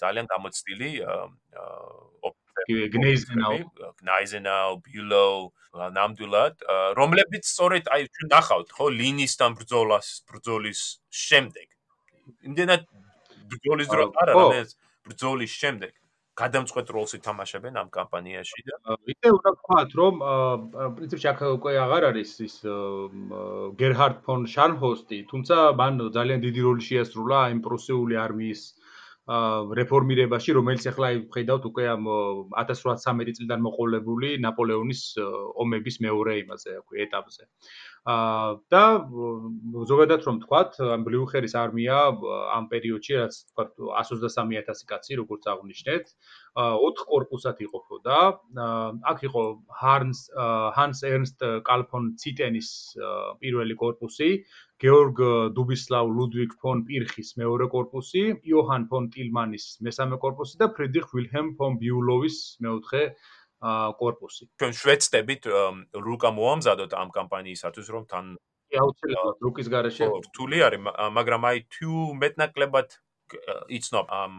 ძალიან 0.02 0.26
გამოცდილი 0.28 0.90
გნეიზენაუ 2.96 3.58
გნეიზენაუ 4.02 4.72
ბიულო 4.86 5.28
ნამდვილად 5.96 6.66
რომლებიც 7.00 7.44
სწორედ 7.48 7.88
აი 7.96 8.08
ჩვენ 8.12 8.28
ნახავთ 8.36 8.76
ხო 8.76 8.86
ლინისთან 9.00 9.56
ბრძოლას 9.60 10.08
ბრძოლის 10.28 10.82
შემდეგ 11.24 11.68
იმდენად 12.52 12.84
ბრძოლის 13.54 13.88
დრო 13.94 14.06
არა 14.24 14.36
რამეს 14.36 14.76
ბრძოლის 15.08 15.56
შემდეგ 15.64 15.94
გადამწყვეტ 16.40 16.92
როლს 16.96 17.14
ითამაშებენ 17.18 17.80
ამ 17.82 17.90
კამპანიაში 17.96 18.64
და 18.68 18.96
ისე 19.14 19.32
უნდა 19.36 19.52
ვთქვათ 19.56 19.96
რომ 20.00 20.22
პრინციპში 21.00 21.28
აქ 21.32 21.42
უკვე 21.58 21.74
აღარ 21.86 22.08
არის 22.12 22.32
ის 22.48 22.56
გერჰარდ 23.82 24.22
ფონ 24.28 24.48
შარნჰოსტი 24.54 25.20
თუმცა 25.32 25.58
მან 25.82 26.00
ძალიან 26.20 26.46
დიდი 26.48 26.62
როლი 26.68 26.88
შეასრულა 26.88 27.42
იმ 27.56 27.60
პრუსიული 27.68 28.22
არმიის 28.26 28.64
რეფორმირებაში, 29.30 30.54
რომელიც 30.58 30.86
ახლა 30.92 31.10
ხედავთ 31.34 31.64
უკვე 31.70 31.84
ამ 31.94 32.08
1813 32.58 33.38
წლიდან 33.38 33.62
მოყოლებული 33.62 34.42
ნაპოლეონის 34.42 35.02
ომების 35.62 35.96
მეორე 36.02 36.34
იმაზე, 36.42 36.72
აკვი 36.82 37.04
ეტაპზე. 37.06 37.44
და 38.02 38.84
ზოგადად 39.86 40.24
რომ 40.26 40.38
თქვათ, 40.42 40.78
ამ 40.82 41.02
ბლიუხერის 41.06 41.54
არმია 41.54 41.98
ამ 42.58 42.66
პერიოდში 42.72 43.14
რაც 43.22 43.36
თქვათ 43.54 43.70
133000 43.78 44.90
კაცი, 44.90 45.14
როგორც 45.22 45.46
აღნიშნეთ, 45.54 46.06
4 46.58 47.06
корпуსად 47.12 47.62
იყოფოდა. 47.62 48.18
აქ 49.06 49.20
იყო 49.30 49.44
ჰარნს 49.70 50.20
ჰანს 50.78 51.00
ერნსტ 51.12 51.40
კალფონ 51.62 52.18
ციტენის 52.18 52.70
პირველი 53.38 53.76
корпуსი, 53.78 54.30
გეორგ 54.82 55.22
დუბისლავ 55.54 56.10
ლუდვიგ 56.10 56.58
ფონ 56.58 56.82
პირხის 56.90 57.38
მეორე 57.38 57.70
корпуსი, 57.70 58.24
იოჰან 58.50 58.90
ფონ 58.90 59.14
ტილმანის 59.14 59.78
მესამე 59.86 60.18
корпуსი 60.18 60.58
და 60.58 60.74
ფრიდრიხ 60.74 61.14
ვილჰელმ 61.14 61.54
ფონ 61.62 61.78
ბიულოვის 61.78 62.38
მეოთხე 62.66 63.04
корпуსი. 63.62 64.50
ჩვენ 64.58 64.74
შვეცდებით 64.74 65.44
რუკა 65.94 66.30
მოამზადოთ 66.34 66.92
ამ 66.98 67.10
კამპანიისათვის, 67.14 67.88
რომ 67.94 68.04
თან 68.10 68.26
აუცილებლად 68.72 69.38
რუკის 69.46 69.68
გარეშე 69.70 70.06
რთული 70.32 70.58
არის, 70.66 70.82
მაგრამ 71.18 71.42
აი 71.46 71.58
თუ 71.70 71.94
მეტნაკლებად 72.18 72.90
იცნობ 73.78 74.06
ამ 74.12 74.34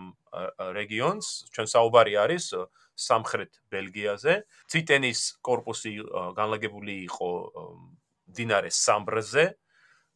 რეგიონს, 0.77 1.27
ჩვენ 1.55 1.67
საუბარი 1.69 2.15
არის 2.25 2.45
სამხრეთ 2.97 3.53
ბელგიაზე. 3.73 4.35
ციტენის 4.69 5.21
корпуსი 5.41 5.93
განლაგებული 6.37 6.95
იყო 7.09 7.31
დინარე 8.37 8.71
სამბრზე, 8.73 9.45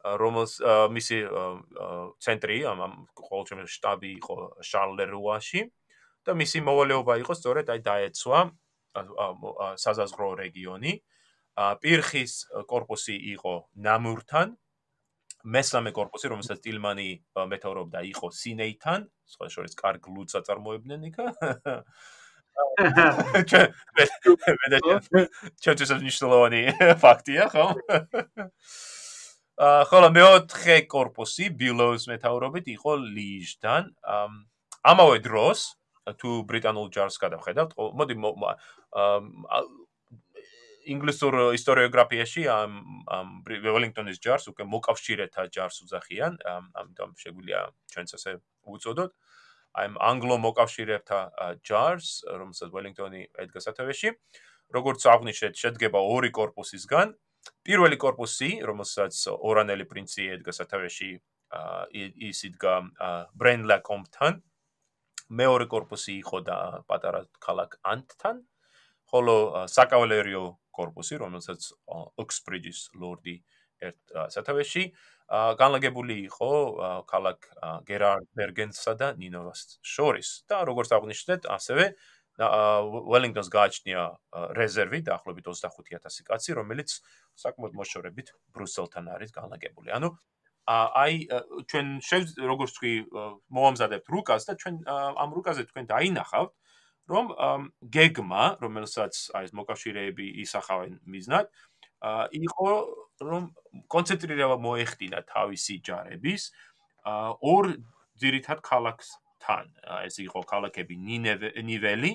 რომელს 0.07 0.53
მისი 0.93 1.19
ცენტრი 2.23 2.59
ამ 2.71 2.81
ყოველ 3.17 3.45
შემთხვევაში 3.49 3.75
შტაბი 3.75 4.11
იყო 4.21 4.37
შარლერუაში 4.63 5.61
და 6.27 6.33
მისი 6.37 6.59
მოვალეობა 6.63 7.15
იყო 7.23 7.33
სწორედ 7.35 7.67
აი 7.75 7.81
დაეცვა 7.87 8.41
საზაზღრო 9.83 10.29
რეგიონი. 10.43 10.93
პირხის 11.57 12.33
корпуსი 12.69 13.17
იყო 13.37 13.55
ნამურთან. 13.77 14.57
მესამე 15.47 15.91
корпуსი, 15.95 16.27
რომელსაც 16.33 16.59
ტილმანი 16.59 17.23
მეთაურობდა, 17.39 18.03
იყო 18.11 18.27
სინეითან, 18.35 19.07
სხვა 19.31 19.47
შორის 19.55 19.79
კარგ 19.79 20.03
ლუდს 20.11 20.35
აწარმოებდნენ 20.43 21.01
იქა. 21.07 21.27
ჩვენთვის 25.63 25.91
მნიშვნელოვანი 26.03 26.63
ფაქტია, 26.99 27.45
ხო? 27.55 27.67
ხოლო 29.89 30.09
მეოთხე 30.13 30.77
корпуსი 30.91 31.47
ბილოვის 31.55 32.05
მეთაურობით 32.11 32.67
იყო 32.77 32.93
ლიჟთან. 33.17 33.83
ამავე 34.83 35.17
დროს 35.25 35.61
თუ 36.07 36.31
ბრიტანულ 36.47 36.89
ჯარს 36.95 37.19
გადავხედავთ, 37.19 37.75
მოდი 37.75 38.15
ინგლისურ 40.87 41.35
ისტორიოგრაფიაში 41.59 42.43
ამ 42.47 42.75
ამ 43.11 43.29
ველინგტონის 43.47 44.21
ჯარს 44.23 44.47
უკვე 44.53 44.65
მოკავშირეთა 44.71 45.43
ჯარს 45.51 45.83
უძახიან, 45.83 46.39
ამიტომ 46.47 47.11
შეგვიძლია 47.23 47.61
ჩვენც 47.91 48.15
ასე 48.19 48.33
უწოდოთ. 48.71 49.11
აი 49.77 49.87
ამ 49.91 49.95
ანგლო-მოკავშირეთა 50.11 51.21
ჯარს, 51.67 52.11
რომელსაც 52.31 52.69
ველინგტონი 52.71 53.23
ედგა 53.45 53.61
სათავეში, 53.67 54.09
როგორც 54.73 55.01
აღნიშნეთ, 55.11 55.55
შედგება 55.63 56.01
ორი 56.01 56.31
корпуსისგან. 56.31 57.15
პირველი 57.67 57.97
корпуსი, 58.01 58.51
რომელსაც 58.63 59.15
ორანელი 59.35 59.85
პრინცი 59.91 60.23
ედგა 60.39 60.53
სათავეში, 60.55 61.11
ის 62.31 62.39
იდგა 62.49 62.75
ბრენლა 63.39 63.79
კომპთან, 63.87 64.43
მეორე 65.31 65.67
корпуსი 65.67 66.19
იყო 66.23 66.39
და 66.47 66.59
პატარა 66.87 67.27
ქალაქ 67.43 67.79
ანტთან, 67.83 68.43
ხოლო 69.11 69.67
საკავალერიო 69.71 70.45
корпуსი, 70.77 71.19
რომელსაც 71.23 71.61
ოქსბრიჯის 72.21 72.81
ლორდი 73.01 73.37
ერთ 73.87 74.15
სათავეში 74.35 74.85
განლაგებული 75.61 76.17
იყო 76.31 76.51
ქალაქ 77.11 77.49
გერარდ 77.89 78.29
ბერგენსა 78.39 78.95
და 78.95 79.09
ნინოვას 79.19 79.81
შორის 79.83 80.47
და 80.47 80.63
როგორც 80.69 80.95
აღნიშნეთ, 80.95 81.51
ასევე 81.51 81.85
ველინგტონს 82.37 83.51
გააჩნია 83.51 84.03
რეზერვი 84.59 85.01
დაახლოებით 85.09 85.47
25000 85.49 86.27
კაცი, 86.29 86.51
რომელიც 86.61 87.01
საკმაოდ 87.41 87.73
მოშორებით 87.81 88.33
ბრუსელთან 88.53 89.09
არის 89.17 89.33
განლაგებული. 89.33 89.91
ანუ 89.97 90.13
აი 90.67 91.31
ჩვენ 91.71 91.87
როგორც 92.43 92.71
თქვი 92.75 92.93
მოამზადებთ 93.55 94.07
რუკას 94.11 94.43
და 94.51 94.55
ჩვენ 94.59 94.77
ამ 94.91 95.31
რუკაზე 95.39 95.63
თქვენ 95.71 95.87
დაინახავთ 95.95 96.53
რომ 97.07 97.27
გეგმა, 97.95 98.45
რომელსაც 98.59 99.15
აი 99.39 99.47
ეს 99.47 99.53
მოკავშირეები 99.55 100.27
ისახავენ 100.43 100.93
მიზნად, 101.07 101.47
იყო 102.35 102.71
რომ 103.23 103.43
კონცენტრირება 103.95 104.57
მოეხდინა 104.59 105.23
თავისი 105.31 105.75
ჯარების 105.87 106.51
ორ 107.07 107.65
ძირითად 108.19 108.59
ქალაქსთან. 108.67 109.67
ეს 110.03 110.19
იყო 110.19 110.41
ქალაქები 110.51 110.95
ნიველი 110.99 112.13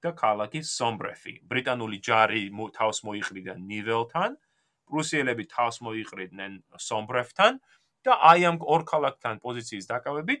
და 0.00 0.10
ქალაქი 0.14 0.62
სომბრეფი. 0.62 1.34
ბრიტანული 1.50 1.98
ჯარი 1.98 2.42
თავს 2.70 2.98
მოიყრიდა 3.02 3.54
ნიველთან, 3.58 4.30
პრუსიელები 4.90 5.44
თავს 5.50 5.76
მოიყრიდნენ 5.86 6.52
სომბრეფთან 6.78 7.60
და 8.06 8.16
აი 8.30 8.40
ამ 8.50 8.56
ორ 8.64 8.84
ქალაქთან 8.88 9.40
პოზიციის 9.44 9.86
დაკავებით 9.90 10.40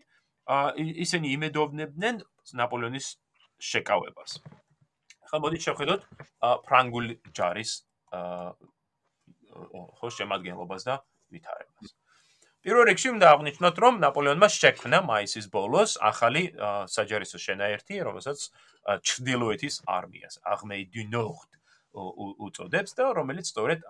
ისინი 1.04 1.26
იმედოვნებდნენ 1.36 2.20
ნაპოლეონის 2.60 3.06
შეკავებას. 3.70 4.30
ხა 5.30 5.38
მოდით 5.44 5.62
შევხედოთ 5.68 6.00
ფრანგული 6.66 7.14
ჯარის 7.36 7.72
ხო 10.00 10.08
შემადგენლობას 10.16 10.82
და 10.88 10.94
ვითარებას. 11.30 11.94
პირველ 12.60 12.84
რიგში 12.90 13.08
უნდა 13.16 13.26
აღნიშნოთ, 13.34 13.76
რომ 13.84 13.94
ნაპოლეონმა 14.04 14.48
შექმნა 14.52 14.98
მაისის 15.10 15.46
ბოლოს 15.52 15.96
ახალი 16.10 16.42
საჯარისო 16.92 17.38
შენაერთი, 17.40 17.94
რომელსაც 18.04 18.38
ჩრდილოეთის 19.00 19.74
არმიას, 19.88 20.40
armée 20.44 20.84
du 20.92 21.04
nord 21.08 21.50
უწოდებს 21.92 22.94
და 22.94 23.10
რომელიც 23.18 23.50
სწორედ 23.50 23.82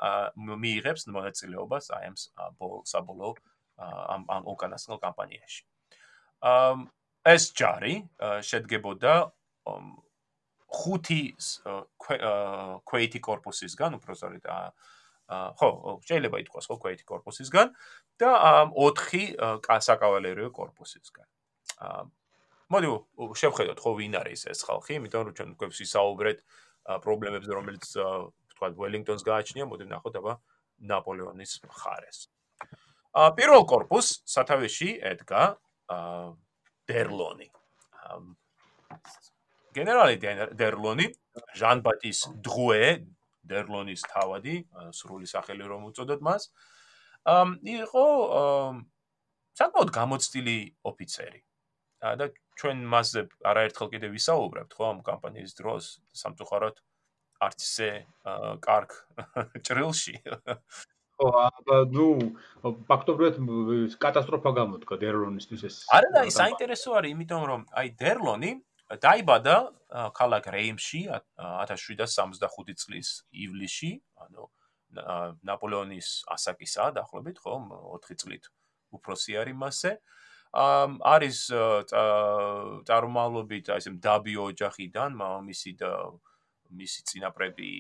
მიიღებს 0.64 1.02
მონაწილეობას 1.12 1.90
აი 1.96 2.04
ამ 2.08 2.16
საბოლოო 2.88 3.34
ამ 3.80 4.22
ამ 4.28 4.42
უკანასკნელ 4.52 5.00
კამპანიაში. 5.00 5.62
ეს 7.24 7.42
ჯარი 7.52 7.94
შედგებოდა 8.44 9.14
ხუთი 10.70 11.22
ქვეითი 12.86 13.20
корпуსისგან, 13.20 13.98
უფრო 13.98 14.12
სწორედ 14.14 14.44
ხო, 15.30 15.68
შეიძლება 16.06 16.36
ითქვას 16.44 16.66
ხო 16.70 16.76
ქვეითი 16.82 17.04
корпуსისგან 17.06 17.74
და 18.20 18.30
ოთხი 18.72 19.24
საკავალერიო 19.66 20.50
корпуსისგან. 20.54 21.26
მოდი 22.70 22.88
შევხედოთ 23.42 23.78
ხო 23.82 23.90
ვინ 23.98 24.14
არის 24.22 24.46
ეს 24.46 24.60
ხალხი, 24.66 24.98
იმიტომ 25.00 25.22
რომ 25.26 25.34
ჩვენ 25.34 25.50
გვექს 25.58 25.78
ისაუბრეთ 25.86 26.38
პრობლემებზე, 27.04 27.50
რომელიც 27.50 27.84
თქვა 28.54 28.66
ველინგტონს 28.78 29.22
გააჩნია, 29.26 29.64
მოდი 29.66 29.84
ვნახოთ 29.90 30.14
აბა 30.22 30.34
ნაპოლეონის 30.90 31.52
ხარეს. 31.66 32.30
აა 32.30 32.39
პირველ 33.14 33.64
корпуს 33.66 34.22
სათავეში 34.28 34.90
ედგა 35.12 35.44
დერლონი. 36.90 37.48
გენერალი 39.74 40.16
დერლონი, 40.58 41.06
ჟან 41.58 41.82
ბატის 41.82 42.26
დღუე, 42.46 43.06
დერლონის 43.50 44.02
თავადი, 44.06 44.56
სრული 44.94 45.26
სახელი 45.26 45.66
რომ 45.66 45.90
უწოდოთ 45.90 46.22
მას, 46.22 46.50
იყო 47.74 48.06
საკმაოდ 49.58 49.90
გამოცდილი 49.94 50.58
ოფიცერი. 50.86 51.42
და 52.00 52.32
ჩვენ 52.56 52.78
მასზე 52.88 53.22
არაერთხელ 53.44 53.88
კიდე 53.92 54.08
ვისაუბრებთ, 54.08 54.72
ხო, 54.72 54.84
ამ 54.88 54.98
კამპანიის 55.04 55.52
დროს 55.52 56.00
სამწუხაროდ 56.16 56.80
არც 57.44 57.60
ისე 57.60 57.90
კარგ 58.64 58.96
ჭრილში 59.68 60.16
ხო 61.20 61.28
აბა 61.44 61.78
ნუ 61.92 62.06
ფაქტობრივად 62.88 63.36
კატასტროფა 64.00 64.52
გამოდგა 64.58 64.96
დერლონისთვის 65.04 65.64
ეს 65.68 65.76
არა 65.96 66.12
და 66.16 66.22
ის 66.30 66.38
საინტერესო 66.40 66.96
არის 67.00 67.14
იმიტომ 67.16 67.44
რომ 67.50 67.66
აი 67.82 67.92
დერლონი 68.00 68.52
დაიბადა 69.04 69.56
ქალაქ 70.16 70.48
რეიმში 70.56 71.02
1765 71.10 72.80
წლის 72.84 73.12
ივლისში 73.44 73.92
ანუ 74.24 74.48
ნაპოლეონის 75.46 76.08
ასაკისა 76.36 76.88
დაახლოებით 76.96 77.36
ხო 77.44 77.58
4 78.08 78.18
წლით 78.24 78.50
უფროსი 78.96 79.38
არის 79.42 79.60
მასე 79.60 79.92
არის 81.12 81.38
წარმომავლობით 82.90 83.70
აი 83.70 83.84
ესე 83.84 83.92
დაბი 84.08 84.34
ოჯახიდან 84.48 85.14
მამამისი 85.20 85.76
და 85.78 85.92
მისი 86.74 87.06
წინაპრები 87.10 87.70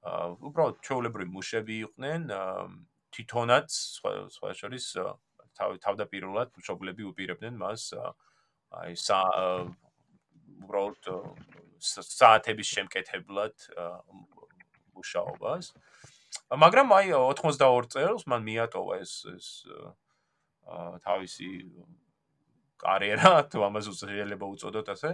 უბრალოდ 0.00 0.78
ჩაოლებრი 0.86 1.26
მუშები 1.28 1.76
იყვნენ 1.86 2.30
თვითონაც 3.12 3.68
სხვა 4.36 4.52
შორის 4.56 4.86
თავდაპირველად 5.60 6.56
მშობლები 6.56 7.04
უპირებდნენ 7.10 7.58
მას 7.60 7.90
აი 8.80 8.96
სა 8.96 9.20
უბრალოდ 10.64 11.10
საათების 11.80 12.68
შემკეთებლად 12.76 13.66
მუშაობას. 14.96 15.72
მაგრამ 16.64 16.92
აი 16.96 17.12
82 17.16 17.92
წელს 17.92 18.24
მან 18.30 18.42
მიატოვა 18.46 19.00
ეს 19.04 19.12
ეს 19.34 19.48
თავისი 21.04 21.48
კარიერა 22.80 23.32
თუ 23.52 23.64
ამას 23.68 23.90
შეიძლება 24.00 24.46
უწოდოთ 24.54 24.88
ასე 24.94 25.10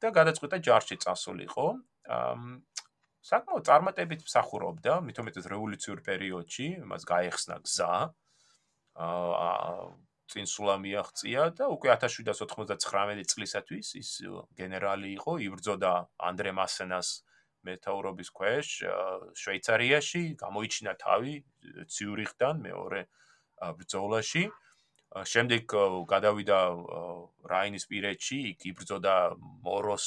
და 0.00 0.08
გადაწყვიტა 0.18 0.56
ჯარში 0.66 0.96
წასულიყო 1.04 1.66
საკმაოდ 3.28 3.66
წარმატებით 3.68 4.22
მსახურობდა 4.24 5.00
მithumetes 5.04 5.48
რევოლუციურ 5.52 6.00
პერიოდში 6.06 6.68
მას 6.88 7.04
გაეხსნა 7.10 7.56
გზა 7.66 7.94
აა 9.06 9.50
წინსულა 10.30 10.76
მიაღწია 10.84 11.42
და 11.58 11.66
უკვე 11.74 11.90
1799 11.96 13.26
წლისათვის 13.32 13.88
ის 14.00 14.10
გენერალი 14.60 15.10
იყო 15.18 15.32
იბრძოდა 15.46 15.92
ანდრე 16.30 16.52
მასენას 16.54 17.08
მეტაურობის 17.66 18.30
ქვეშ 18.38 18.68
შვეიცარიაში 19.42 20.22
გამოიჩინა 20.42 20.92
თავი 21.04 21.34
ციურიხთან 21.96 22.62
მეორე 22.66 23.02
ბრძოლაში. 23.80 24.44
შემდეგ 25.10 25.72
გადავიდა 26.06 26.58
რაინის 27.50 27.84
პირეთში 27.90 28.36
იქ 28.54 28.66
იბრძოდა 28.70 29.14
მოროს 29.66 30.04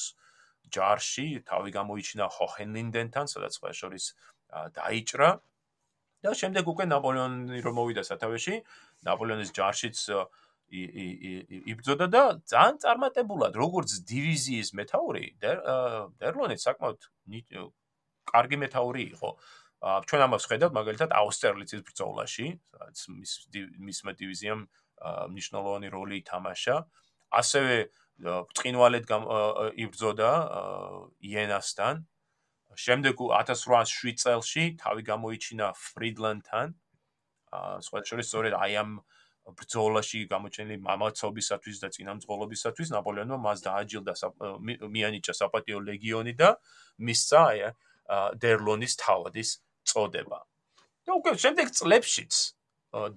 ჯარში 0.69 1.43
თავი 1.49 1.69
გამოიჩინა 1.78 2.26
ჰოჰენლინდენთან 2.38 3.26
სადაც 3.34 3.52
სხვა 3.58 3.69
შორის 3.80 4.06
დაიჭრა. 4.78 5.30
და 6.23 6.32
შემდეგ 6.39 6.63
უკვე 6.71 6.86
ნაპოლეონი 6.88 7.60
რომ 7.60 7.76
მოვიდა 7.80 8.04
სათავეში 8.08 8.56
ნაპოლეონის 9.04 9.49
ჯარშიც 9.58 9.97
იბრძოდა 10.73 12.06
და 12.08 12.21
ძალიან 12.47 12.78
წარმატებულად 12.80 13.54
როგორც 13.60 13.91
დივიზიის 14.08 14.69
მეთაური 14.80 15.26
დერლონი 15.43 16.58
საკმაოდ 16.63 16.99
კარგი 18.32 18.58
მეთაური 18.63 19.04
იყო. 19.19 19.30
ჩვენ 19.84 20.21
ამას 20.23 20.43
ხედავთ 20.47 20.73
მაგალითად 20.80 21.10
აუსტერლიცის 21.12 21.82
ბრძოლაში 21.84 22.47
სადაც 22.71 22.97
მის 23.19 23.32
მისმა 23.84 24.12
დივიზიამ 24.15 24.62
მნიშვნელოვანი 25.28 25.88
როლი 25.91 26.15
ითამაშა. 26.23 26.76
ასევე 27.34 27.76
წინვალეთ 28.59 29.05
იბრძოდა 29.83 30.31
იენასთან 31.29 32.03
შემდეგ 32.73 33.23
1807 33.29 34.17
წელში 34.23 34.63
თავი 34.81 35.01
გამოიჩინა 35.09 35.67
ფრიდლანდთან 35.93 36.73
სხვა 37.88 37.99
შორის 38.09 38.27
სწორედ 38.31 38.53
აი 38.57 38.73
ამ 38.81 38.91
ბრძოლაში 39.43 40.19
გამოჩენილი 40.31 40.79
მამაცობისათვის 40.88 41.77
და 41.83 41.88
წინამძღოლობისათვის 41.95 42.91
ნაპოლეონმა 42.95 43.38
მას 43.43 43.59
დააჯილდა 43.67 44.13
მიანიჭა 44.95 45.33
საპატიო 45.36 45.83
ლეგიონი 45.83 46.33
და 46.39 46.49
მისცა 46.97 47.43
დერლონის 48.39 48.93
თავადის 49.03 49.49
წოდება. 49.83 50.39
და 51.03 51.12
უკვე 51.19 51.31
შემდეგ 51.43 51.67
წლებშიც 51.75 52.33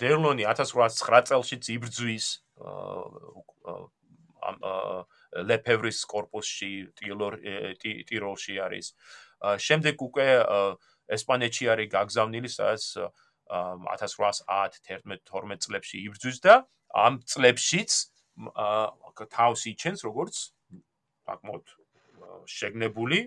დერლონი 0.03 0.43
1809 0.51 1.31
წელშიც 1.31 1.65
იბრძვის 1.77 2.27
ლეფევრის 5.47 6.05
корпуსში, 6.07 6.87
ტილორ 6.99 7.39
ტიროლში 7.83 8.61
არის. 8.61 8.95
შემდეგ 9.43 9.97
უკვე 10.01 10.47
ესპანეთში 11.13 11.69
არის 11.71 11.89
გაგზავნილი, 11.93 12.49
სადაც 12.49 12.97
1810-11-12 13.47 15.59
წლებში 15.67 15.99
იბრძვის 16.07 16.41
და 16.43 16.67
ამ 16.95 17.21
წლებშიც 17.23 17.91
თავს 19.31 19.67
იჩენს 19.73 20.01
როგორც 20.09 20.35
საკმაოდ 21.27 21.65
შეგნებული, 22.47 23.19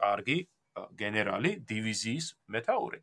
კარგი 0.00 0.38
გენერალი 0.96 1.56
დივიზიის 1.66 2.34
მეთაური. 2.48 3.02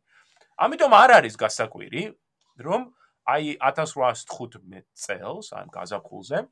ამიტომ 0.58 0.92
არ 0.98 1.10
არის 1.22 1.34
გასაკვირი, 1.38 2.18
რომ 2.58 2.90
აი 3.28 3.60
1815 3.60 4.88
წელს, 4.98 5.52
ამ 5.54 5.68
გაზაფხულზე 5.70 6.48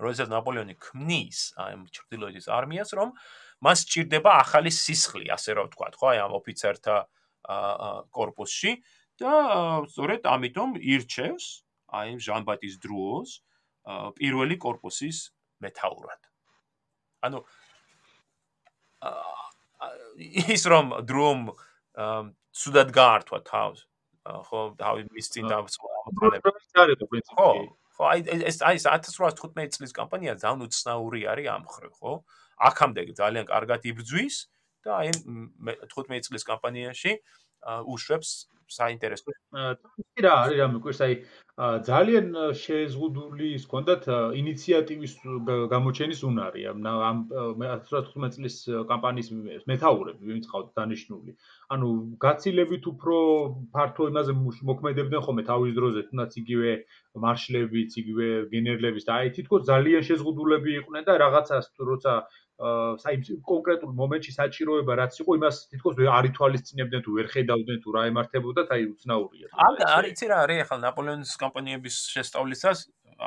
როდესაც 0.00 0.28
ნაპოლეონი 0.32 0.74
ქმნის 0.80 1.40
ამ 1.60 1.86
ჩრდილოეთის 1.92 2.46
არმიას, 2.50 2.90
რომ 2.98 3.12
მას 3.64 3.84
სჭირდება 3.86 4.30
ახალი 4.42 4.70
სისხლი, 4.74 5.28
ასე 5.34 5.56
რომ 5.58 5.70
ვთქვათ, 5.70 5.94
ხო, 6.00 6.06
აი 6.12 6.18
ამ 6.24 6.32
ოფიცერთა 6.40 6.96
корпуსში 8.14 8.72
და 9.20 9.32
სწორედ 9.92 10.26
ამიტომ 10.26 10.70
ირჩევს 10.80 11.46
აი 11.94 12.16
ჟანბატის 12.18 12.80
დრუოს 12.82 13.30
პირველი 14.18 14.56
корпуსის 14.58 15.30
მეთაურად. 15.62 16.20
ანუ 17.24 17.44
ის 20.56 20.62
რომ 20.72 20.86
დრუომ 21.04 21.40
ცუდად 22.54 22.88
გაართვა 22.96 23.38
თავს 23.44 23.84
ხო 24.24 24.60
თავი 24.80 25.02
მის 25.12 25.26
წინ 25.36 25.44
დავწყო 25.52 25.86
ამოწყალება. 26.00 26.50
ხო, 27.36 27.48
ხო 27.94 28.02
აი 28.10 28.24
ეს 28.50 28.58
აი 28.66 28.80
1815 28.82 29.78
წლის 29.78 29.92
კამპანია 29.94 30.34
ძალიან 30.42 30.66
უცნაური 30.66 31.20
არის 31.30 31.46
ამ 31.54 31.64
ხრი 31.70 31.90
ხო? 31.94 32.12
აქამდე 32.68 33.02
ძალიან 33.18 33.46
კარგად 33.50 33.80
იბრძვის 33.90 34.36
და 34.84 34.90
აი 34.98 35.08
15 35.94 36.28
წლის 36.28 36.44
კამპანიაში 36.50 37.12
უშვებს 37.64 38.34
საინტერესო. 38.74 39.32
კი 40.14 40.24
რა 40.24 40.32
არის 40.44 40.58
რამე 40.60 40.78
კვირს 40.84 41.00
აი 41.04 41.14
ძალიან 41.86 42.26
შეზღუდული 42.58 43.48
ის 43.54 43.64
კონდათ 43.70 44.06
ინიციატივის 44.40 45.12
გამოჩენის 45.70 46.20
უნარი 46.28 46.64
ამ 46.72 46.80
1915 46.82 48.34
წლის 48.36 48.56
კამპანიის 48.90 49.28
მეთაურები 49.70 50.32
ვინც 50.32 50.48
ყავთ 50.50 50.72
დანიშნული. 50.80 51.36
ანუ 51.76 51.88
გაცილებით 52.24 52.84
უფრო 52.92 53.16
ფართო 53.76 54.08
იმაზე 54.10 54.32
მოქმედებდნენ 54.70 55.24
ხოლმე 55.28 55.42
თავის 55.50 55.72
დროზე 55.78 56.00
თუნდაც 56.08 56.32
იგივე 56.42 56.70
მარშლებიც, 57.14 57.90
იგივე 58.02 58.26
გენერლებიც 58.50 59.04
და 59.06 59.12
აი 59.22 59.28
თითქოს 59.38 59.62
ძალიან 59.70 60.02
შეზღუდულები 60.08 60.70
იყვნენ 60.80 61.04
და 61.06 61.14
რაღაცას 61.22 61.70
როცა 61.78 62.12
საიმ 63.02 63.22
კონკრეტულ 63.50 63.92
მომენტში 63.98 64.32
საჭიროება 64.38 64.94
რაც 65.00 65.16
იყო 65.22 65.36
იმას 65.38 65.56
თითქოს 65.74 65.96
არ 66.18 66.28
ითვალისწინებდნენ 66.30 67.02
თუ 67.06 67.10
ვერ 67.18 67.26
ხედავდნენ 67.34 67.78
თუ 67.82 67.94
რა 67.96 68.02
ემართებოდათ 68.10 68.68
აი 68.76 68.84
უცნაურია 68.94 69.46
აა 69.64 69.88
არის 69.98 70.14
იცი 70.14 70.26
რა 70.30 70.38
არის 70.44 70.62
ახლა 70.64 70.78
ნაპოლეონის 70.86 71.34
კამპანიების 71.42 71.96
შესწავლისას 72.14 72.78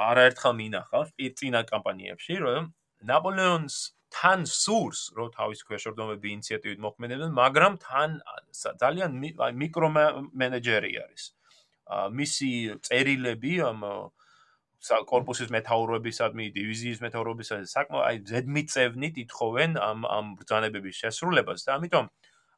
არაერთხელ 0.07 0.53
მინახავს 0.63 1.11
პირწინა 1.19 1.61
კამპანიებში 1.73 2.35
რომ 2.47 2.71
ნაპოლეონს 3.11 3.75
თან 4.15 4.45
სურს 4.47 5.01
რომ 5.17 5.31
თავის 5.35 5.63
ქვეშორდომები 5.67 6.31
ინიციატივით 6.35 6.79
მოქმედებდნენ 6.85 7.33
მაგრამ 7.39 7.73
თან 7.83 8.19
ძალიან 8.83 9.11
მიკრო 9.61 9.89
მენეჯერი 10.43 10.93
არის. 11.03 11.23
მისი 12.19 12.51
წერილები 12.87 13.53
ამ 13.67 13.83
კორპუსის 15.09 15.49
მეთაურობისადმი, 15.53 16.45
დივიზიის 16.55 16.99
მეთაურობისადმი 17.03 17.67
საკმაოდ 17.71 18.05
აი 18.07 18.17
ზედმიწევნით 18.31 19.15
ითხოვენ 19.23 19.77
ამ 19.81 20.05
ამ 20.07 20.25
ბრძანებების 20.39 20.99
შესრულებას 21.03 21.67
და 21.67 21.75
ამიტომ 21.77 22.05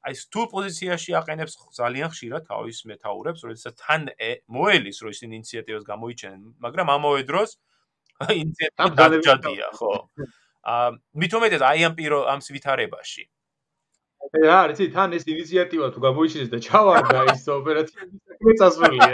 აი 0.07 0.15
სულ 0.15 0.45
პოზიციაში 0.53 1.15
აყენებს 1.19 1.55
ძალიან 1.75 2.11
ხშირად 2.13 2.45
თავის 2.47 2.77
მეთაურებს, 2.91 3.41
როდესაც 3.43 3.73
თან 3.83 4.07
მოელის, 4.47 4.97
რომ 5.03 5.11
ისინი 5.15 5.33
ინიციატივას 5.39 5.83
გამოიჩენენ, 5.89 6.41
მაგრამ 6.63 6.87
ამავე 6.95 7.21
დროს 7.27 7.49
ინიციატივა 8.43 8.95
დაჭადია, 8.95 9.67
ხო. 9.75 9.91
აა 10.63 10.87
მითუმ 11.19 11.39
მეტად 11.43 11.63
აი 11.71 11.79
ამ 11.87 11.93
პირო 11.99 12.19
ამ 12.31 12.39
სვითარებაში. 12.47 13.23
რა 14.39 14.55
არის, 14.63 14.79
თან 14.95 15.09
ეს 15.19 15.23
ინიციატივა 15.27 15.87
თუ 15.95 15.99
გამოიჩინეს 16.07 16.49
და 16.53 16.59
ჩავარდა 16.63 17.19
ის 17.33 17.43
ოპერაციები, 17.59 18.15
საქმე 18.27 18.51
წასულია. 18.59 19.07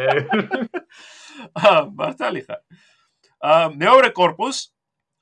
აა 1.65 1.79
მართალი 2.01 2.41
ხარ. 2.45 2.61
აა 2.61 2.94
მეორე 3.75 4.09
корпуს 4.15 4.69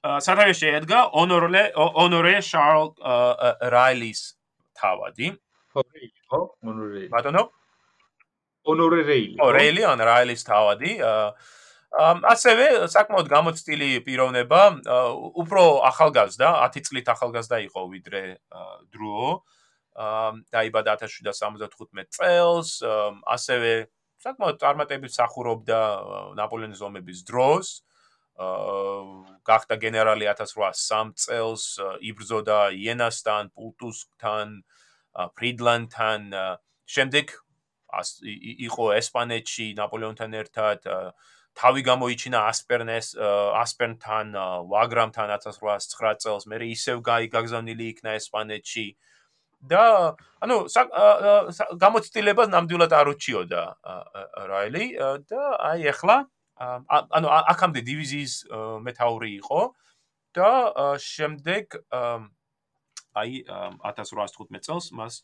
სათავე 0.03 0.53
შეედგა 0.55 0.99
ონორლე 1.19 1.63
ონორე 1.75 2.39
შარლ 2.43 2.93
რაილის 3.73 4.21
თავადი. 4.79 5.33
ხო, 5.73 5.83
იყო 6.07 6.39
ონორე. 6.63 7.03
ბატონო? 7.11 7.43
ონორე 8.67 9.01
რეილი. 9.07 9.37
ო, 9.39 9.51
რეილი 9.55 9.83
ან 9.87 9.99
რაილის 9.99 10.43
თავადი. 10.47 10.91
ასევე 12.33 12.89
საკმაოდ 12.89 13.27
გამოცდილი 13.29 13.89
პიროვნება, 14.05 14.61
უფრო 15.37 15.63
ახალგაზრდა, 15.93 16.49
10 16.65 16.87
წლით 16.89 17.07
ახალგაზრდა 17.13 17.57
იყო 17.69 17.81
ვიდრე 17.91 18.23
დრო. 18.91 19.43
დაიბადა 20.49 20.97
1775 21.05 22.09
წელს, 22.09 22.81
ასევე 23.29 23.71
საკმაოდ 24.25 24.57
წარმატებით 24.57 25.13
სახურობდა 25.13 25.79
ნაპოლეონის 26.39 26.81
ომების 26.81 27.19
დროს. 27.29 27.83
აა 27.83 27.92
გახდა 28.37 29.75
გენერალი 29.77 30.25
1803 30.31 31.13
წელს, 31.13 31.65
იბრძოდა 32.01 32.73
იენასთან, 32.73 33.53
პულტუსკთან, 33.53 34.63
ფრიდლანდთან, 35.37 36.33
შემდეგ 36.89 37.35
იყო 38.65 38.85
ესპანეთში 38.97 39.67
ნაპოლეონთან 39.77 40.33
ერთად, 40.41 40.89
თავი 41.53 41.81
გამოიჩინა 41.85 42.39
ასპერნეს, 42.49 43.13
ასპერნთან, 43.61 44.33
ვაგრამთან 44.73 45.29
1809 45.37 46.17
წელს, 46.25 46.49
მე 46.49 46.57
ისევ 46.73 47.05
გაიგაგზავნილი 47.05 47.85
იქნა 47.93 48.17
ესპანეთში. 48.17 48.87
და 49.63 50.15
ანუ 50.43 50.57
გამოცდილებას 51.79 52.49
ნამდვილად 52.51 52.93
არ 52.99 53.07
უჩიოდა 53.15 53.63
რაილი 54.51 54.85
და 55.31 55.43
აი 55.71 55.87
ახლა 55.93 56.17
ანუ 56.63 57.27
აქამდე 57.53 57.81
დივიზიის 57.89 58.33
მეთაური 58.85 59.29
იყო 59.39 59.61
და 60.37 60.51
შემდეგ 60.97 61.77
აი 63.13 63.43
1815 63.47 64.65
წელს 64.65 64.85
მას 64.97 65.21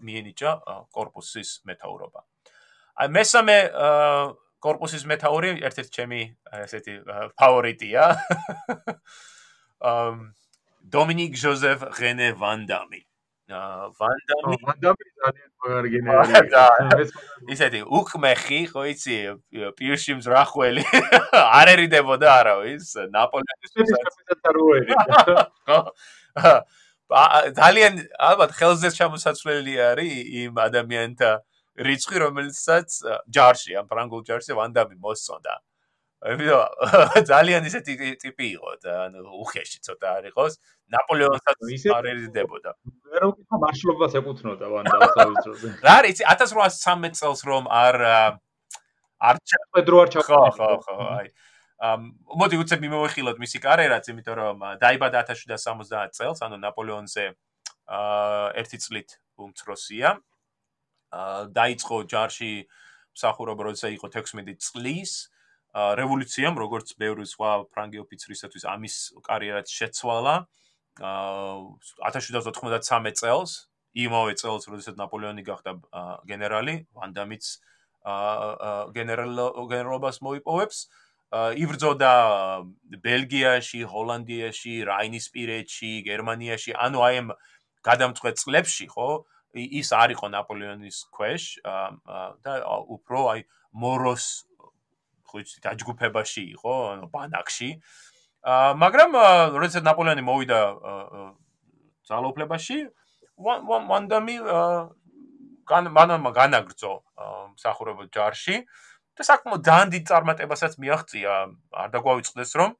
მიენიჭა 0.00 0.50
корпуსის 0.94 1.50
მეთაურობა. 1.68 2.20
აი 3.00 3.08
მესამე 3.16 3.56
корпуსის 4.60 5.04
მეთაური 5.08 5.60
ერთ-ერთი 5.60 5.92
ჩემი 5.96 6.20
ესეთი 6.64 6.94
ფავორიტია. 7.36 8.02
ამ 9.80 10.34
დომინიკ 10.90 11.32
ჟოზეფ 11.36 11.80
რენე 12.00 12.28
ვანდამი. 12.40 13.00
ვანდამი 13.50 14.56
ვანდამი 14.62 15.06
ძალიან 15.20 15.50
მაგარი 15.62 15.90
გენერალია. 15.94 16.64
ისეთი 17.54 17.80
უკმეხი, 17.98 18.60
ხო 18.70 18.84
იცი, 18.92 19.16
პირში 19.78 20.16
მზრახველი. 20.20 20.84
არ 21.60 21.72
ერიდებოდა 21.74 22.28
არავის 22.40 22.94
ნაპოლეონის 23.10 23.72
ხო? 25.66 25.78
ძალიან 27.58 28.02
ალბათ 28.30 28.50
ხელზე 28.54 28.90
ჩამოსაცვლელი 28.94 29.74
არის 29.90 30.12
იმ 30.46 30.60
ადამიანთა 30.66 31.30
რიცხვი, 31.80 32.16
რომელსაც 32.22 32.88
ჯარში, 33.34 33.74
ამ 33.80 33.86
ფრანგულ 33.90 34.22
ჯარში 34.28 34.54
ვანდამი 34.54 34.96
მოსწონდა. 35.00 35.54
ამიტომ 36.20 36.68
ძალიან 37.32 37.64
ისეთი 37.64 37.94
ტიპი 38.20 38.46
იყო 38.60 38.72
და 38.84 38.94
ანუ 39.08 39.22
უხეში 39.40 39.78
ცოტა 39.80 40.08
არ 40.20 40.24
იყოს. 40.28 40.58
ნაპოლეონსაც 40.92 41.56
არ 41.96 42.08
ერიდებოდა. 42.12 42.70
ვერ 43.08 43.24
უკითხა 43.30 43.56
მარშლობას 43.64 44.16
ეკუთვნოდა 44.20 44.66
ვანდამს 44.68 45.16
ავიწროზე. 45.24 45.68
რა 45.86 45.94
არის 46.04 46.20
1813 46.20 47.16
წელს 47.20 47.40
რომ 47.48 47.64
არ 47.72 47.96
არ 49.30 49.36
პედრო 49.72 49.96
არ 50.04 50.12
ჩა 50.12 50.20
ხო 50.28 50.40
ხო 50.84 50.98
აი 51.16 51.26
ამ 51.80 52.00
მოდი 52.36 52.56
უცებ 52.60 52.80
მიმოვიხილოთ 52.84 53.36
მისი 53.40 53.58
კარიერაც, 53.64 54.04
იმიტომ 54.12 54.36
რომ 54.36 54.56
დაიბადა 54.76 55.24
1770 55.24 56.12
წელს, 56.20 56.44
ანუ 56.44 56.60
ნაპოლეონზე 56.60 57.24
აა 57.88 58.52
ერთი 58.60 58.76
წლით 58.84 59.16
უმცროსია. 59.40 60.20
აა 61.16 61.48
დაიწყო 61.56 61.96
ჯარში 62.12 62.68
მსახურობა, 63.16 63.72
როდესაც 63.72 63.96
იყო 63.96 64.12
16 64.12 64.60
წლის. 64.60 65.12
აა 65.32 65.39
რევოლუციამ, 65.74 66.58
როგორც 66.58 66.94
ბევრი 66.98 67.26
სხვა 67.30 67.70
ფრანგი 67.70 68.02
ოფიცრისათვის, 68.02 68.64
ამის 68.66 68.94
კარიერაც 69.22 69.70
შეცვალა. 69.70 70.34
აა 71.00 72.10
1793 72.10 73.14
წელს, 73.14 73.70
იმავე 73.94 74.34
წელს, 74.34 74.66
როდესაც 74.66 74.98
ნაპოლეონი 74.98 75.42
გახდა 75.46 75.78
გენერალი, 76.26 76.74
ვანდამიც 76.90 77.44
აა 78.02 78.90
გენერალობას 78.96 80.18
მოიპოვებს. 80.26 80.78
იბრძოდა 81.30 82.12
ბელგიაში, 82.98 83.86
ჰოლანდიაში, 83.86 84.74
რაინისპირეთში, 84.82 85.92
გერმანიაში, 86.02 86.74
ანუ 86.74 86.98
აი 87.06 87.14
ამ 87.22 87.28
გადამწყვეტ 87.86 88.34
წლებში, 88.42 88.86
ხო? 88.90 89.22
ის 89.54 89.90
არ 89.94 90.14
იყო 90.14 90.26
ნაპოლეონის 90.30 90.98
ქვეშ 91.10 91.42
და 92.42 92.52
უფრო 92.86 93.20
აი 93.34 93.40
მოროს 93.74 94.49
ხო 95.30 95.42
იცი 95.42 95.58
დაჯგუფებაში 95.66 96.42
იყო, 96.58 96.74
ანუ 96.92 97.06
ბანაკში. 97.14 97.70
აა 98.50 98.74
მაგრამ 98.82 99.10
როცა 99.62 99.80
ნაპოლეონი 99.86 100.22
მოვიდა 100.26 100.60
ძალაუფლებაში, 102.10 102.78
ვანდამი 103.40 104.36
მანამ 105.70 106.24
განაგრძო 106.34 106.92
მსახურებო 107.54 108.04
ჯარში 108.10 108.56
და 109.16 109.22
საკმაოდ 109.28 109.62
ძალიან 109.68 109.88
დიდ 109.94 110.04
წარმატებასაც 110.10 110.72
მიაღწია. 110.82 111.34
არ 111.82 111.88
დაგვაუწყდეს 111.94 112.50
რომ 112.60 112.70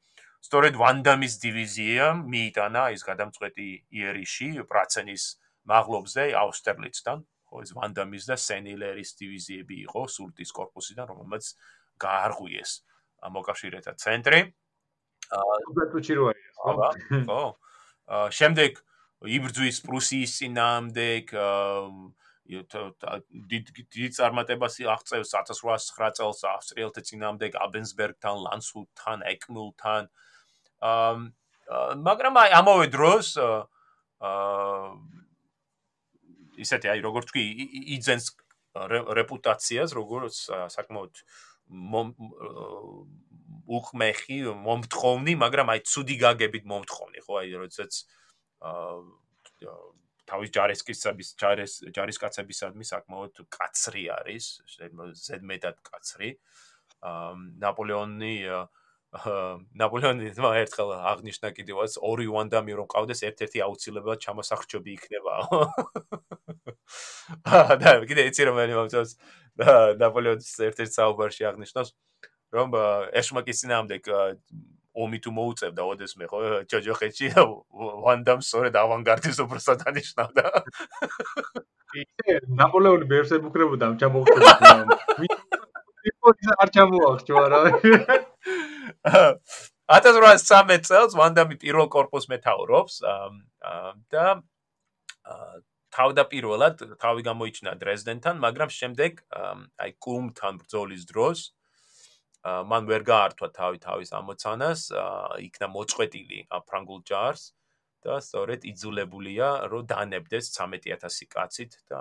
სწორედ 0.41 0.75
ვანდამის 0.81 1.35
დივიზია 1.45 2.05
მიიტანა 2.33 2.83
ის 2.97 3.03
გადამწყვეტი 3.05 3.69
იერიში 4.01 4.49
პრაცენის 4.71 5.25
მაღლობზე 5.69 6.25
აუსტერლიცთან 6.43 7.19
ხო 7.51 7.63
ეს 7.65 7.71
ვანდამის 7.77 8.25
და 8.31 8.37
სენილერის 8.41 9.11
დივიზიები 9.21 9.77
იყო 9.87 10.03
სულტის 10.17 10.51
корпуსიდან 10.59 11.11
რომელმაც 11.13 11.45
გაარღვიეს 12.05 12.73
მოკავშირეთა 13.37 13.93
ცენტრი. 14.01 14.41
აა 15.31 15.57
ხო? 16.57 16.73
ხო. 17.29 17.43
აა 18.11 18.31
შემდეგ 18.35 18.81
იბრძვის 19.37 19.79
პრუსიის 19.85 20.31
წინააღმდეგ 20.41 21.25
აა 21.37 22.11
დიდი 22.51 24.09
წარმატებას 24.17 24.81
აღწევს 24.83 25.31
1809 25.39 26.17
წელს 26.19 26.41
ავსტრიელთა 26.51 27.03
წინამდე 27.07 27.47
აბენსბერგთან, 27.55 28.37
ლანსჰუტთან, 28.47 29.23
ეკმულთან. 29.35 30.11
აა 30.81 31.95
მაგრამ 32.03 32.35
აი 32.43 32.51
ამავე 32.59 32.87
დროს 32.91 33.37
აა 33.39 34.91
ისეთი 36.65 36.87
აი 36.93 37.01
როგორც 37.07 37.31
თქვი 37.31 37.45
იძენს 37.97 38.27
რეპუტაციას 39.21 39.95
როგორც 39.95 40.37
საკმაოდ 40.75 41.23
უხმეხი, 43.71 44.39
მომთხოვნი, 44.67 45.35
მაგრამ 45.45 45.73
აი 45.75 45.81
ცუდი 45.87 46.17
გაგებით 46.25 46.65
მომთხოვნი, 46.67 47.23
ხო 47.27 47.39
აი 47.41 47.55
როდესაც 47.63 47.93
აა 48.71 49.75
თავის 50.31 50.51
ჯარისკაცების 50.55 51.29
ჯარის 51.43 51.73
ჯარისკაცებისადმი 51.95 52.85
საკმაოდ 52.87 53.41
კაცრი 53.51 54.05
არის, 54.15 54.45
ზედმეტად 55.27 55.81
კაცრი. 55.87 56.31
აა 57.03 57.33
ნაპოლეონი 57.65 58.35
ნაპოლეონი 59.11 60.31
თმა 60.39 60.51
ერთხელ 60.63 60.91
აღნიშნა 61.11 61.51
კიდევაც 61.51 61.97
ორი 61.99 62.31
ვანდამი 62.31 62.77
რომ 62.79 62.87
ყავდეს 62.95 63.27
ერთ-ერთი 63.27 63.59
აუცილებლად 63.67 64.23
ჩამოსახრჩობი 64.23 64.91
იქნება. 64.95 65.35
აა 67.43 67.75
და 67.83 67.91
კიდე 68.07 68.23
იცი 68.31 68.47
რომ 68.47 68.55
მე 68.61 68.67
მომწონს 68.79 69.19
ნაპოლეონის 70.03 70.53
ერთ-ერთ 70.71 70.93
საუბარში 70.97 71.47
აღნიშნავს, 71.51 71.95
რომ 72.57 72.77
ეშმაკის 73.21 73.63
ძინაამდეგ 73.65 74.13
ომი 75.01 75.19
თუ 75.23 75.31
მოუწევდა 75.35 75.83
ოდესმე 75.87 76.27
ხო? 76.31 76.39
ჯოჯოხეთში 76.67 77.27
ვანდამ 78.05 78.41
სწორედ 78.43 78.75
ავანგარდის 78.75 79.39
უბრალოდ 79.45 79.85
დანიშნავდა 79.87 80.45
ისე 82.03 82.31
ნაპოლეონი 82.59 83.07
ბევრს 83.13 83.31
ებუქრებოდა 83.39 83.87
ამ 83.87 83.95
ჩამოხდომას 84.03 84.51
არ 86.61 86.69
ჩამოახჩო 86.75 87.35
არა. 87.45 87.61
1813 89.91 90.87
წელს 90.87 91.17
ვანდამი 91.19 91.57
პირველ 91.61 91.89
корпус 91.93 92.29
მეთაურობს 92.31 93.01
და 94.11 94.27
თავდაპირველად 95.97 96.85
თავი 97.03 97.23
გამოიჩინა 97.29 97.73
დრეზდენთან 97.83 98.37
მაგრამ 98.47 98.71
შემდეგ 98.81 99.23
აი 99.87 99.91
კუმთან 100.07 100.61
ბრძოლის 100.63 101.07
დროს 101.11 101.49
მან 102.45 102.87
ვერ 102.89 103.03
გაართვა 103.05 103.49
თავი 103.53 103.79
თავის 103.85 104.11
ამოცანას, 104.17 104.81
იქნა 105.45 105.67
მოწყვეტილი 105.77 106.39
ფრანგულ 106.69 107.01
ჯარს 107.05 107.53
და 108.01 108.17
სწორედ 108.25 108.65
იძულებულია 108.65 109.49
რომ 109.69 109.85
დანებდეს 109.93 110.49
13000 110.57 111.29
კაცით 111.29 111.77
და 111.93 112.01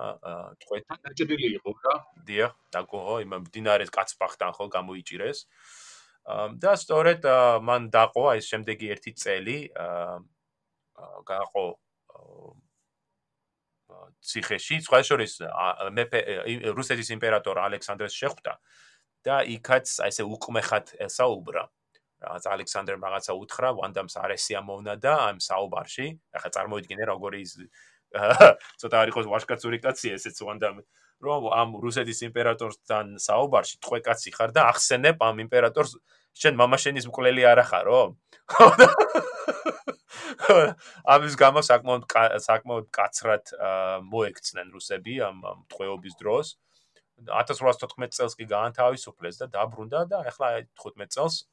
თქვენ 0.64 0.82
დაჭრილი 0.88 1.48
იყო 1.60 1.72
რა. 1.84 1.96
დიახ, 2.24 2.54
დაგოღო 2.72 3.16
იმ 3.28 3.36
მდინარეს 3.44 3.92
კაცბახთან 3.92 4.52
ხო 4.56 4.66
გამოიჭირეს. 4.72 5.40
და 6.64 6.72
სწორედ 6.80 7.26
მან 7.68 7.92
დაყო 7.92 8.24
აი 8.32 8.40
შემდეგი 8.40 8.88
ერთი 8.96 9.12
წელი 9.20 9.58
გაყო 11.28 11.66
ციხეში, 14.22 14.78
სხვა 14.86 15.00
შორის 15.06 15.34
მეფე 15.96 16.20
რუსეთის 16.78 17.10
იმპერატორ 17.16 17.56
ალექსანდრეს 17.66 18.14
შეხვდა 18.14 18.54
და 19.26 19.36
იქაც 19.56 19.88
აი 20.06 20.12
ესე 20.14 20.24
უკმეხად 20.24 20.96
ესაუბრა. 21.08 21.64
რაღაც 22.20 22.44
ალექსანდრემ 22.52 23.00
რაღაცა 23.00 23.34
უთხრა, 23.40 23.70
ვანდამს 23.80 24.16
არესია 24.20 24.60
მოვნა 24.60 24.94
და 25.00 25.14
ამ 25.32 25.38
საუბარში, 25.40 26.08
ახლა 26.36 26.50
წარმოიდგინე 26.52 27.04
როგორი 27.08 27.42
ცოტა 28.82 28.98
არ 29.00 29.12
იყოს 29.14 29.28
ვაშკაცური 29.32 29.78
კაცი 29.80 30.08
ესეც 30.20 30.38
ვანდამ 30.44 30.84
რომ 31.20 31.50
ამ 31.52 31.76
რუსეთის 31.84 32.24
იმპერატორთან 32.30 33.20
საუბარში 33.20 33.80
ტყვეკაცი 33.84 34.32
ხარ 34.36 34.54
და 34.56 34.62
ახსენებ 34.72 35.20
ამ 35.20 35.44
იმპერატორს 35.46 35.98
შენ 36.40 36.56
მამაშენის 36.60 37.10
მკვლელი 37.12 37.44
არ 37.52 37.60
ახარო? 37.66 38.00
ამის 41.14 41.36
გამო 41.40 41.62
საკმაოდ 41.66 42.04
საკმაოდ 42.46 42.88
კაცრად 42.96 43.54
მოექცნენ 44.08 44.72
რუსები 44.76 45.20
ამ 45.28 45.44
ტყვეობის 45.74 46.16
დროს. 46.22 46.56
1814 47.20 48.16
წელს 48.16 48.34
კი 48.40 48.48
გაანთავისუფლეს 48.48 49.44
და 49.44 49.48
დაბრუნდა 49.52 50.06
და 50.08 50.24
ახლა 50.32 50.64
15 50.80 51.12
წელს 51.12 51.44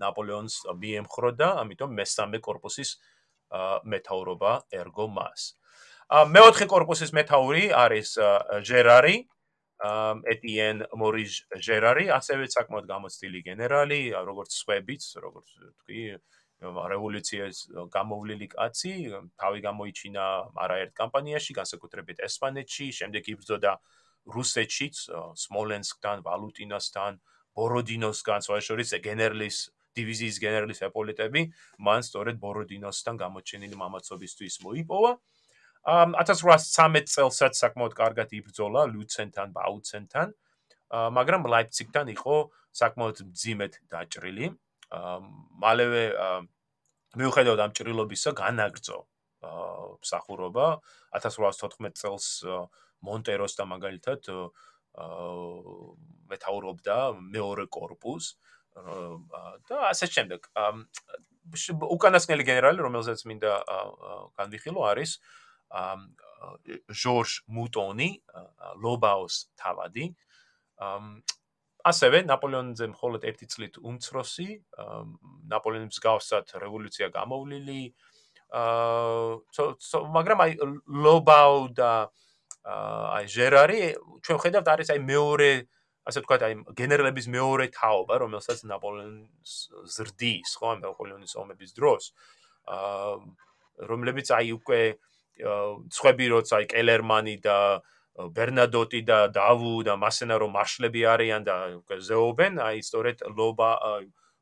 ნაპოლეონს 0.00 0.56
მიემხრო 0.72 1.36
და 1.36 1.48
ამიტომ 1.60 1.92
მესამე 2.00 2.40
корпуსის 2.40 2.96
მეთაურობა 3.84 4.52
ერგო 4.72 5.06
მას. 5.12 5.55
მეოთხე 6.06 6.66
корпуსის 6.70 7.10
მეთაური 7.10 7.72
არის 7.74 8.14
ჟერარი 8.62 9.26
ეტიენ 10.32 10.86
მორის 10.94 11.50
ჟერარი, 11.58 12.06
ასევე 12.14 12.46
საკმაოდ 12.46 12.86
გამოცდილი 12.86 13.42
გენერალი, 13.42 14.14
როგორც 14.14 14.54
სხვებიც, 14.54 15.02
როგორც 15.18 15.48
თქვი, 15.82 16.04
რევოლუციის 16.62 17.58
გამოვლილი 17.92 18.46
კაცი, 18.54 18.94
თავი 19.36 19.60
გამოიჩინა 19.66 20.24
არაერთ 20.54 20.92
კამპანიაში, 20.94 21.52
განსაკუთრებით 21.58 22.22
ესპანეთში, 22.22 22.86
შემდეგ 23.02 23.22
იბრძოდა 23.34 23.72
რუსეთშიც, 24.30 24.96
სმოლენსკთან, 25.42 26.22
ვალუტინასთან, 26.22 27.12
ბოროდინოსთან, 27.58 28.38
სხვა 28.46 28.58
შორის 28.62 28.94
გენერლის 29.02 29.56
დივიზიის 29.96 30.36
გენერლის 30.40 30.80
ეპოლეტები, 30.88 31.42
მან 31.82 32.00
სწორედ 32.06 32.36
ბოროდინოსთან 32.40 33.16
გამოჩენილი 33.20 33.76
მამაცობისთვის 33.76 34.54
მოიპოვა. 34.64 35.12
აა 35.16 35.35
1813 35.86 37.14
წელსაც 37.14 37.54
საკმაოდ 37.62 37.94
კარგად 37.94 38.28
იბრძოლა 38.34 38.90
ლუცენთან, 38.90 39.54
ბაუცენთან, 39.54 40.28
მაგრამ 40.90 41.46
ლაიფციგთან 41.46 42.06
იყო 42.14 42.36
საკმაოდ 42.74 43.16
მძიმედ 43.30 43.72
დაჭრილი. 43.90 44.46
მალევე 45.62 46.02
მიუხედავად 47.16 47.60
ამ 47.64 47.72
ჭრილობისა 47.74 48.30
განაგრძო 48.38 48.98
მსახურობა 50.02 50.66
1814 51.14 51.94
წელს 52.02 52.26
მონტეროს 53.06 53.54
და 53.58 53.64
მაგალითად 53.70 54.20
მეთაურობდა 56.30 56.96
მეორე 57.14 57.64
корпуს 57.70 58.34
და 59.70 59.76
ასე 59.90 60.06
შემდეგ. 60.10 60.50
უკანასკნელი 61.96 62.42
გენერალი, 62.42 62.78
რომელსაც 62.82 63.22
მინდა 63.22 63.52
განვიხილო, 64.34 64.80
არის 64.82 65.22
ჟორჟ 67.02 67.32
მუტონი 67.56 68.10
ლობაოს 68.82 69.36
თავადი. 69.60 70.06
ასევე 71.86 72.18
ნაპოლეონზე 72.26 72.86
მხოლოდ 72.92 73.22
ერთი 73.30 73.46
წლით 73.46 73.74
უმცროსი 73.78 74.48
ნაპოლეონის 75.52 75.90
მსგავსად 75.94 76.46
რევოლუცია 76.62 77.08
გამოვლილი. 77.14 77.82
აა 78.50 79.66
მაგრამ 80.16 80.38
აი 80.44 80.52
ლობაუ 81.06 81.58
და 81.78 81.92
აი 82.66 83.26
ჟერარი 83.30 83.80
ჩვენ 84.26 84.38
ხედავთ 84.42 84.68
არის 84.74 84.88
აი 84.94 85.00
მეორე 85.02 85.50
ასე 86.06 86.22
ვთქვათ 86.22 86.42
აი 86.46 86.54
გენერლების 86.78 87.26
მეორე 87.30 87.66
თაობა 87.74 88.14
რომელსაც 88.22 88.62
ნაპოლეონს 88.70 89.54
ზრდის 89.94 90.50
ხო 90.58 90.70
ნაპოლეონის 90.82 91.34
ომების 91.42 91.70
დროს 91.78 92.14
აა 92.70 93.86
რომლებიც 93.90 94.30
აი 94.38 94.54
უკვე 94.58 94.80
სხვები 95.36 96.26
როცა 96.32 96.62
კელერმანი 96.70 97.36
და 97.44 97.58
ბერნადოტი 98.16 99.00
და 99.04 99.18
დავუ 99.28 99.74
და 99.88 99.96
მასენა 100.00 100.36
რომ 100.40 100.54
მარშლები 100.56 101.02
არიან 101.14 101.42
და 101.44 101.56
ზეობენ, 102.08 102.62
აი 102.64 102.80
სწორედ 102.80 103.26
ლობა 103.36 103.70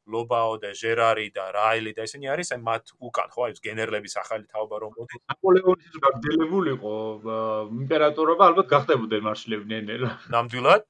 ლობაო 0.05 0.61
და 0.61 0.71
ჟერარი 0.77 1.33
და 1.33 1.49
რაილი 1.57 1.93
და 1.97 2.05
ესენი 2.05 2.29
არის 2.29 2.53
აი 2.55 2.61
მათ 2.61 2.93
უკან 3.01 3.29
ხო? 3.33 3.41
აი 3.49 3.53
გენერლების 3.65 4.15
ახალი 4.21 4.45
თაობა 4.53 4.77
რომ 4.85 4.93
მოდი. 5.01 5.21
ნაპოლეონის 5.33 5.97
გაგდებულიყო 6.05 6.95
იმპერატორობა 7.81 8.43
ალბათ 8.53 8.69
გახდებოდნენ 8.75 9.23
მარშლებდნენ 9.29 9.85
ნამდვილად 10.35 10.83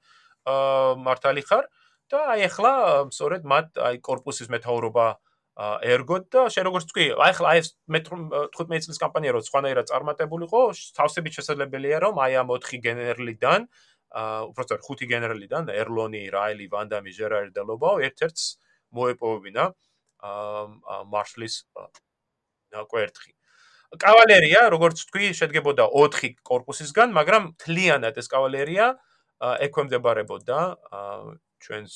აა 0.50 0.98
მართალი 1.06 1.42
ხარ. 1.46 1.64
და 2.10 2.18
აი 2.34 2.40
ახლა 2.50 2.72
სწორედ 3.14 3.42
მათ 3.48 3.66
აი 3.80 3.96
корпуსის 4.04 4.50
მეთაურობა 4.52 5.06
ერგოთ 5.54 6.24
და 6.34 6.40
შენ 6.50 6.64
როგორც 6.66 6.86
თქვი, 6.90 7.04
აი 7.14 7.32
ხლა 7.38 7.50
ეს 7.62 7.68
მე 7.86 8.00
15 8.02 8.86
წლის 8.90 8.98
კამპანია 8.98 9.34
რო 9.36 9.42
სხვანაირად 9.46 9.86
წარმატებულიყო, 9.86 10.62
თავსებით 10.98 11.38
შესაძლებელია 11.38 12.00
რომ 12.02 12.18
აი 12.18 12.32
ამ 12.42 12.50
4 12.58 12.82
გენერლიდან 12.82 13.68
აა 14.14 14.40
უბრალოდ 14.50 14.82
5 14.82 15.06
გენერლიდან 15.14 15.70
ერლონი, 15.70 16.22
რაილი, 16.34 16.66
ვანდამი, 16.74 17.10
ჟერარი 17.14 17.54
და 17.54 17.62
ლობაო 17.70 18.02
ერთ-ერთს 18.02 18.42
მოეპოვებინა 18.98 19.64
აა 20.26 20.98
მარშლის 21.14 21.54
კვერთხი. 22.74 23.32
კავალერია, 23.94 24.66
როგორც 24.74 25.06
თქვი, 25.06 25.30
შედგებოდა 25.38 25.86
4 25.86 26.34
корпуსისგან, 26.42 27.14
მაგრამ 27.14 27.54
თლიანად 27.62 28.18
ეს 28.18 28.26
კავალერია 28.26 28.98
ექვემდებარებოდა 29.38 30.58
ჩვენს 31.62 31.94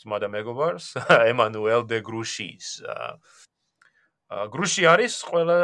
ძმა 0.00 0.16
და 0.22 0.28
მეგობარს 0.32 0.96
ემანუელ 1.32 1.84
დე 1.90 2.00
გრუშის. 2.04 2.68
გრუში 4.30 4.86
არის 4.86 5.14
ყველა 5.26 5.56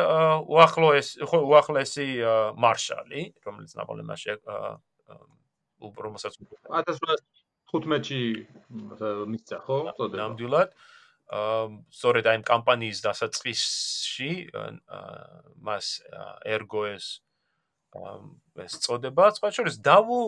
უახლოეს 0.42 1.08
უახლესი 1.22 2.06
მარშალი 2.58 3.22
რომელიც 3.46 3.72
ნაპოლეონმა 3.78 4.16
შე 4.18 4.34
უბრალოდ 5.86 6.18
1815-ში 7.70 8.20
მისცა 9.30 9.58
ხო? 9.62 9.78
წოდება. 9.94 10.18
ნამდვილად. 10.18 10.70
სწორედ 11.94 12.24
აი 12.30 12.42
კამპანიის 12.46 12.98
დასაწყისში 13.06 14.30
მას 15.62 15.86
ერგოეს 16.46 17.06
ეს 18.66 18.74
წოდება. 18.82 19.30
სხვა 19.38 19.48
შორის 19.54 19.78
დავუ 19.78 20.20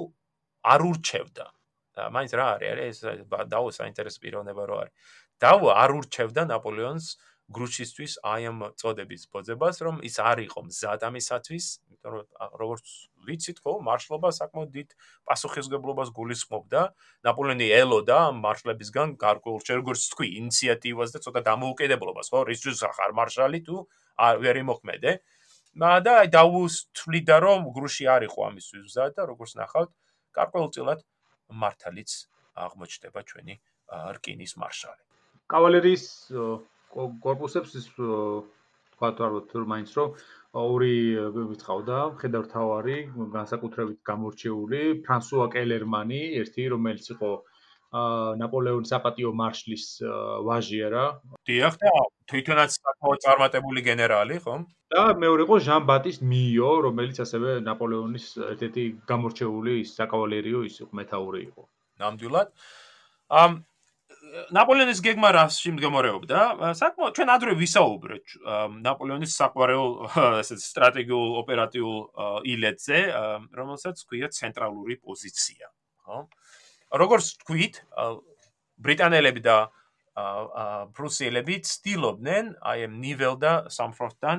არ 0.63 0.81
ურჩევდა. 0.91 1.47
და 1.47 1.58
მაინც 2.15 2.33
რა 2.39 2.47
არის? 2.55 2.97
ეს 3.05 3.27
დაუ 3.27 3.67
საინტერესო 3.79 4.19
პიროვნება 4.23 4.63
რო 4.69 4.77
არის? 4.83 4.95
დაუ 5.43 5.65
არ 5.83 5.91
ურჩევდა 5.99 6.43
ნაპოლეონს 6.53 7.07
გრუჩისთვის 7.49 8.15
აი 8.29 8.43
ამ 8.51 8.59
წოდების 8.77 9.23
ბოძებას 9.33 9.77
რომ 9.81 9.97
ის 10.05 10.17
არ 10.21 10.39
იყო 10.45 10.61
მზად 10.69 11.01
ამისათვის 11.09 11.67
იმიტომ 11.89 12.13
რომ 12.13 12.27
როგორც 12.61 12.87
ვიცით 13.29 13.59
ხო 13.65 13.73
მარშლობა 13.89 14.29
საკმაოდ 14.37 14.71
დიდ 14.77 14.89
პასუხისგებლობას 15.29 16.13
გულისხმობდა. 16.19 16.83
ნაპოლეონი 17.25 17.69
ელოდა 17.81 18.19
მარშლებისგან 18.45 19.17
გარკვეულ 19.25 19.61
როგორც 19.81 20.01
თქვი 20.13 20.29
ინიციატივას 20.41 21.11
და 21.17 21.19
ცოტა 21.25 21.41
დამოუკიდებლობას 21.49 22.29
ხო 22.33 22.41
რისთვის 22.53 22.85
ახარ 22.91 23.17
მარშალი 23.17 23.61
თუ 23.65 23.77
არ 24.29 24.35
ვერ 24.45 24.57
იმოქმედე. 24.65 25.11
და 25.79 26.15
დაუს 26.37 26.75
თვლიდა 26.97 27.37
რომ 27.45 27.61
გრუში 27.73 28.05
არ 28.13 28.23
იყო 28.29 28.41
ამისთვის 28.51 28.83
მზად 28.89 29.11
და 29.17 29.23
როგორც 29.31 29.53
ნახავთ 29.57 29.91
გარკვეულწილად 30.37 31.01
მართალიც 31.63 32.15
აღმოჩნდება 32.65 33.21
ჩვენი 33.33 33.55
რკინის 34.19 34.53
მარშალი. 34.63 35.03
კავალერიის 35.53 36.05
корпуსებს 37.25 37.77
ის 37.81 37.87
თქვა 37.97 39.09
თვარბოთ 39.21 39.55
მაინც 39.73 39.91
რომ 39.99 40.17
ორი 40.63 40.97
ვიწყავდა 41.37 41.99
ხედავთავარი 42.23 42.97
განსაკუთრებით 43.37 44.01
გამორჩეული 44.11 44.83
ფრანსუა 45.07 45.47
კელერმანი, 45.55 46.21
ერთი 46.43 46.69
რომელიც 46.75 47.11
იყო 47.17 47.31
აა 47.39 47.58
ნაპოლეონის 47.93 48.91
საპატიო 48.93 49.31
მარშლის 49.33 49.85
ვაჟია 50.45 50.89
რა. 50.93 51.05
დიახ 51.49 51.75
და 51.81 51.93
თვითონაც 52.29 52.77
საკმაოდ 52.77 53.19
წარმატებული 53.25 53.81
გენერალი, 53.87 54.37
ხო? 54.45 54.55
და 54.93 55.03
მეორე 55.17 55.43
იყო 55.49 55.57
ჟან 55.65 55.83
ბატის 55.89 56.21
მიო, 56.21 56.71
რომელიც 56.85 57.17
ასევე 57.25 57.61
ნაპოლეონის 57.65 58.27
ერთ-ერთი 58.53 58.85
გამორჩეული 59.09 59.75
საკავალერიო 59.89 60.61
ის 60.69 60.77
მეთაური 60.93 61.41
იყო. 61.49 61.63
ნამდვილად. 62.05 62.49
ამ 63.29 63.65
ნაპოლეონის 64.53 65.01
გეგმა 65.05 65.29
რას 65.33 65.57
შემდგომარეობდა? 65.65 66.39
საკმაოდ 66.77 67.13
ჩვენ 67.17 67.29
ადრე 67.33 67.53
ვისაუბრეთ 67.57 68.27
ნაპოლეონის 68.85 69.33
საყვარელ 69.41 69.89
ესე 70.45 70.57
სტრატეგიულ 70.61 71.41
ოპერატიულ 71.41 71.99
ილეთზე, 72.53 72.99
რომელსაც 73.57 73.97
ქვია 74.05 74.29
ცენტრალური 74.29 75.01
პოზიცია, 75.01 75.73
ხო? 76.05 76.29
როგორც 76.93 77.37
თქვით, 77.45 77.83
ბრიტანელები 78.79 79.43
და 79.45 79.57
პრუსიელები 80.97 81.61
ცდილობდნენ 81.63 82.49
აი 82.59 82.87
ამ 82.89 82.95
ნიველდა 83.03 83.53
სამხრეთთან 83.71 84.39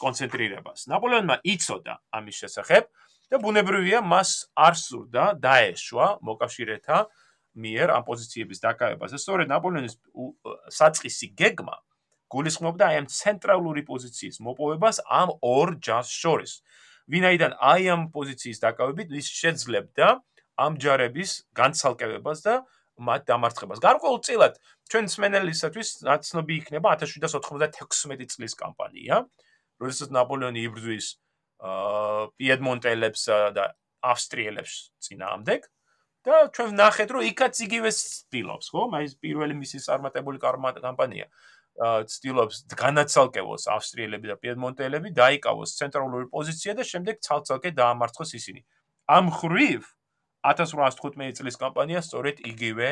კონცენტრირებას. 0.00 0.86
ნაპოლეონმა 0.88 1.36
იცოდა 1.44 1.94
ამის 2.16 2.36
შესახებ 2.40 2.88
და 3.32 3.36
ბუნებრივია 3.42 4.00
მას 4.00 4.30
არ 4.56 4.74
სურდა 4.80 5.24
დაეშვა 5.44 6.06
მოკავშირეთა 6.24 6.98
მიერ 7.52 7.88
ამ 7.92 8.02
პოზიციების 8.08 8.58
დაკავებას. 8.64 9.12
სწორედ 9.12 9.46
ნაპოლეონის 9.52 9.94
საწყისი 10.72 11.26
გეგმა 11.36 11.76
გულისხმობდა 12.32 12.84
აი 12.88 12.96
ამ 13.04 13.06
ცენტრალური 13.12 13.82
პოზიციის 13.84 14.40
მოპოვებას 14.40 15.04
ამ 15.04 15.36
ორ 15.44 15.76
ჯას 15.84 16.08
შორის. 16.08 16.64
ვინაიდან 17.12 17.52
აი 17.60 17.82
ამ 17.92 18.02
პოზიციის 18.08 18.58
დაკავებით 18.64 19.08
ის 19.20 19.28
შეძლებდა 19.28 20.06
აა 20.16 20.31
ამ 20.56 20.76
ჯარების 20.76 21.30
განცალკევებას 21.56 22.40
და 22.44 22.54
მათ 23.00 23.22
დამარცხებას. 23.28 23.80
გარკვეულწილად 23.80 24.58
ჩვენ 24.92 25.06
სმენელისათვის 25.08 25.88
ნაცნობი 26.04 26.54
იქნება 26.60 26.88
1796 27.00 28.36
წლის 28.36 28.54
კამპანია, 28.58 29.24
როდესაც 29.80 30.08
ნაპოლეონი 30.12 30.60
იბრძვის 30.68 31.06
პიედმონტელებს 31.62 33.22
და 33.56 33.64
ავსტრიელებს 34.02 34.74
წინააღმდეგ 35.06 35.60
და 36.26 36.34
ჩვენ 36.54 36.68
ვნახეთ 36.74 37.08
რომ 37.14 37.22
იქაც 37.32 37.54
იგივე 37.66 37.90
სტილობს, 37.94 38.66
ხო? 38.70 38.82
მაის 38.92 39.12
პირველი 39.18 39.54
მისი 39.58 39.78
წარმატებული 39.82 40.38
კამპანია. 40.42 41.26
აა 41.82 42.04
სტილობს 42.04 42.56
განაცალკევოს 42.76 43.64
ავსტრიელები 43.72 44.26
და 44.28 44.36
პიედმონტელები, 44.42 45.08
დაიკავოს 45.16 45.70
ცენტრალური 45.80 46.28
პოზიცია 46.28 46.76
და 46.76 46.84
შემდეგ 46.84 47.22
ცალ-ცალკე 47.24 47.72
დაამარცხოს 47.72 48.30
ისინი. 48.36 48.60
ამ 49.08 49.32
ხრივ 49.32 49.80
1815 50.42 51.38
წლის 51.38 51.56
კამპანია 51.60 52.02
სწორედ 52.02 52.42
იგივე 52.52 52.90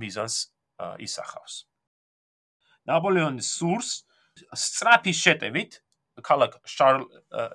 მიზანს 0.00 0.36
ისახავს. 1.02 1.54
ნაპოლეონის 2.88 3.48
სურს 3.58 3.90
სტრაფის 4.56 5.18
შეტევით 5.20 5.80
ქალაქ 6.24 6.56
შარლ 6.64 7.06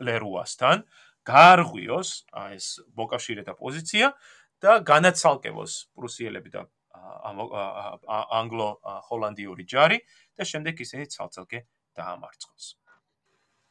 ლერუასთან 0.06 0.86
გარღვიოს 1.26 2.10
ეს 2.54 2.68
მოკავშირეთა 2.98 3.54
პოზიცია 3.58 4.14
და 4.62 4.80
განაცალკევოს 4.86 5.74
პრუსიელები 5.98 6.50
და 6.54 6.66
ანგლო-ჰოლანდიური 8.40 9.66
ჯარი 9.66 10.00
და 10.38 10.44
შემდეგ 10.46 10.82
ისინი 10.86 11.10
ცალ-ცალკე 11.12 11.66
დაამარცხოს. 11.98 12.66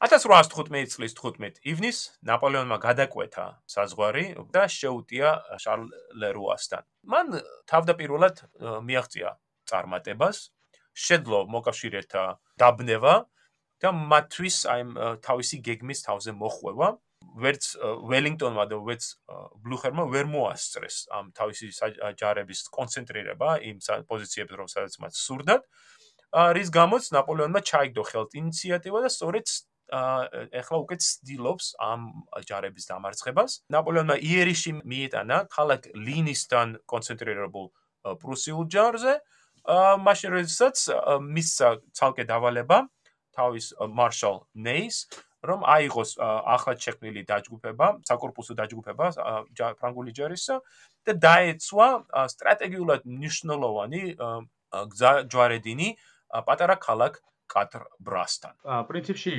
1815 0.05 0.91
წლის 0.93 1.15
15 1.17 1.63
ივნისს 1.65 2.19
ნაპოლეონმა 2.29 2.77
გადაკვეთა 2.77 3.45
საზღვარი 3.73 4.25
და 4.53 4.67
შეუტია 4.69 5.31
შარლ 5.65 5.87
ლერუასთან. 6.21 6.85
მან 7.09 7.41
თავდაპირველად 7.73 8.43
მიაღწია 8.85 9.31
წარმატებას, 9.65 10.53
შეძლო 10.93 11.41
მოკავშირეთა 11.49 12.25
დაბნევა 12.61 13.15
და 13.81 13.89
მათთვის 14.13 14.57
აი 14.75 14.83
თავისი 15.25 15.57
გეგმის 15.73 16.05
თავზე 16.05 16.37
მოხვევა. 16.37 16.89
ვერც 17.41 17.65
ველინგტონმა 18.05 18.65
და 18.69 18.77
ვერც 18.85 19.05
ბლუხერმა 19.65 20.05
ვერ 20.13 20.27
მოასწრეს 20.29 20.97
ამ 21.17 21.33
თავისი 21.33 21.73
ჯარების 22.21 22.61
კონცენტრირება 22.69 23.49
იმ 23.73 23.81
პოზიციებზე, 24.05 24.55
რომელსაც 24.61 25.01
მათ 25.01 25.13
სურდათ. 25.17 25.63
რის 26.35 26.69
გამოც 26.69 27.05
ნაპოლეონმა 27.17 27.61
ჩაიგდო 27.65 28.03
ხელთ 28.05 28.31
ინიციატივა 28.37 28.99
და 29.07 29.09
სწორედ 29.09 29.49
ეხლა 29.93 30.77
უკვე 30.81 30.97
ცდილობს 30.97 31.67
ამ 31.81 32.01
ჯარების 32.49 32.85
დამარცხებას. 32.89 33.51
ნაპოლეონმა 33.69 34.17
იერიში 34.17 34.73
მიიტანა 34.81 35.37
ქალაქ 35.53 35.93
ლინისთან 35.93 36.81
კონცენტრირებულ 36.89 37.67
პრუსიულ 38.21 38.65
ჯარზე. 38.73 39.15
მაშინ 40.05 40.31
როდესაც 40.37 40.77
მისცა 41.21 41.69
ცალკე 41.97 42.25
დავალება 42.29 42.79
თავის 43.37 43.67
მარშალ 43.81 44.37
ნეის 44.55 45.09
რომ 45.45 45.61
აიღოს 45.69 46.17
ახლად 46.25 46.79
შექმნილი 46.81 47.23
დაჯგუფება, 47.29 47.87
საკორპუსო 48.09 48.57
დაჯგუფება 48.57 49.07
ფრანგული 49.77 50.13
ჯარისა 50.17 50.57
და 51.05 51.13
დაეცვა 51.21 51.89
სტრატეგიულად 52.33 53.05
მნიშვნელოვანი 53.05 54.03
გზა 54.73 55.13
ჯვარედინი 55.29 55.89
პატარა 56.49 56.77
ქალაქ 56.81 57.21
კატრ 57.53 57.85
ბრასთან. 58.09 58.55
პრინციპში 58.89 59.35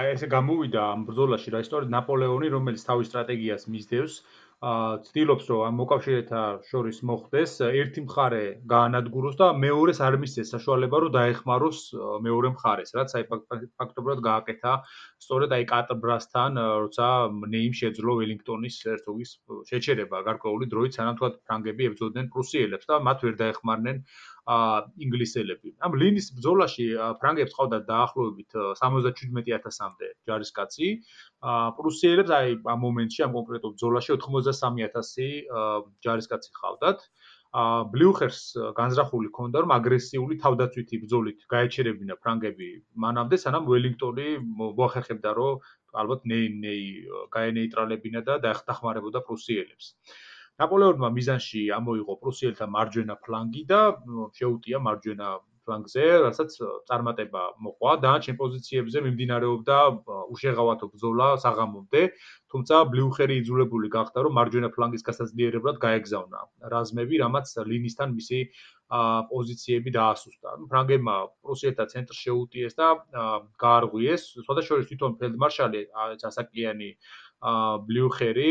აი 0.00 0.12
ესე 0.12 0.28
გამოვიდა 0.36 0.82
ამ 0.92 1.06
ბრძოლაში 1.08 1.54
რა 1.56 1.64
ისტორია 1.66 1.94
ნაპოლეონი 1.96 2.52
რომელიც 2.56 2.86
თავის 2.90 3.10
სტრატეგიას 3.12 3.68
მისდევს 3.74 4.20
აა 4.20 4.40
ცდილობს 4.60 5.46
რომ 5.48 5.60
ამ 5.66 5.76
მოკავშირეთა 5.80 6.40
შორის 6.70 6.98
მოხდეს 7.10 7.52
ერთი 7.66 8.02
მხარე 8.04 8.40
გაანადგუროს 8.72 9.38
და 9.40 9.46
მეორეს 9.56 10.00
არ 10.04 10.16
მისცეს 10.24 10.52
საშუალება 10.54 11.00
რომ 11.04 11.14
დაეხმაროს 11.14 11.78
მეორე 12.26 12.50
მხარეს 12.56 12.92
რაც 12.98 13.14
აი 13.20 13.24
ფაქტობრივად 13.32 14.20
გააკეთა 14.26 14.72
სწორედ 15.24 15.54
აი 15.56 15.64
კატრ 15.72 15.96
ბრასთან 16.02 16.60
როცა 16.84 17.08
ნეიმ 17.56 17.78
შეძლო 17.80 18.18
ველინგტონის 18.20 18.76
ერწუვის 18.96 19.32
შეჩერება 19.72 20.20
გარკვეული 20.28 20.68
დროით 20.76 21.00
სანამ 21.00 21.16
თქვა 21.16 21.30
ფრანგები 21.48 21.88
ებრძოდნენ 21.92 22.28
პრუსიელებს 22.36 22.92
და 22.92 23.00
მათ 23.08 23.26
ვერ 23.28 23.40
დაეხმარნენ 23.40 24.04
ინგლისელები. 24.48 25.74
ამ 25.84 25.92
ლინის 26.00 26.30
ბრძოლაში 26.36 26.86
ფრანგებს 27.20 27.54
ყავდა 27.58 27.78
დაახლოებით 27.90 28.50
77000-მდე 28.82 30.08
ჯარისკაცი. 30.26 30.88
პრუსიელებს 31.78 32.30
აი 32.30 32.48
ამ 32.64 32.80
მომენტში 32.86 33.20
ამ 33.26 33.32
კონკრეტულ 33.38 33.70
ბრძოლაში 33.76 34.10
83000 34.16 35.44
ჯარისკაცი 36.04 36.50
ყავდათ. 36.60 36.98
ა 37.50 37.82
ბლიუხერს 37.92 38.40
განზრახული 38.78 39.28
ქონდა 39.34 39.62
რომ 39.66 39.72
აგრესიული 39.74 40.36
თავდაცვითი 40.38 41.00
ბრძოლით 41.02 41.40
გაეჩერებინა 41.50 42.14
ფრანგები 42.22 42.68
მანამდე 43.04 43.36
სანამ 43.42 43.66
ველინგტონი 43.66 44.26
მოახერხებდა 44.60 45.30
რომ 45.34 45.58
ალბათ 46.02 46.30
ნეი 46.30 46.46
ნეი 46.62 46.84
გაენეიტრალებინა 47.34 48.22
და 48.28 48.38
დაეხმარებოდა 48.46 49.26
პრუსიელებს. 49.26 49.86
ნაპოლეონმა 50.60 51.08
მიზანში 51.18 51.62
ამოიღო 51.76 52.14
პრუსიელთა 52.24 52.66
მარჯვენა 52.76 53.14
ფლანგი 53.24 53.62
და 53.70 53.80
შეუტია 54.40 54.78
მარჯვენა 54.86 55.28
ფლანგზე, 55.70 56.04
რასაც 56.24 56.56
წარმატება 56.88 57.42
მოყვა. 57.64 57.92
დანარჩენ 58.04 58.36
პოზიციებზე 58.40 59.02
მიმდინარეობდა 59.06 59.76
უშეღავათო 60.34 60.86
ბრძოლა 60.92 61.28
საღამომდე, 61.44 62.02
თუმცა 62.50 62.74
ბლიუხერი 62.92 63.34
იძულებული 63.42 63.88
გახდა, 63.96 64.24
რომ 64.26 64.36
მარჯვენა 64.40 64.70
ფლანგის 64.74 65.06
გასაძლიერებლად 65.08 65.76
გაეგზავნა 65.84 66.40
რაზმები, 66.74 67.14
რამაც 67.24 67.46
ლინისთან 67.70 68.08
მისი 68.18 68.38
პოზიციები 69.30 69.90
დაასუსტა. 69.94 70.50
ფრანგებმა 70.70 71.16
პრუსიელთა 71.46 71.84
ცენტრს 71.92 72.18
შეუტიეს 72.26 72.74
და 72.80 72.88
გაარღვიეს. 73.62 74.22
სხვადასხვა 74.42 74.70
შორის 74.70 74.88
თვითონ 74.90 75.12
ფელდმარშალი 75.20 75.80
ასაკიანი 76.30 76.90
ბლიუხერი 77.40 78.48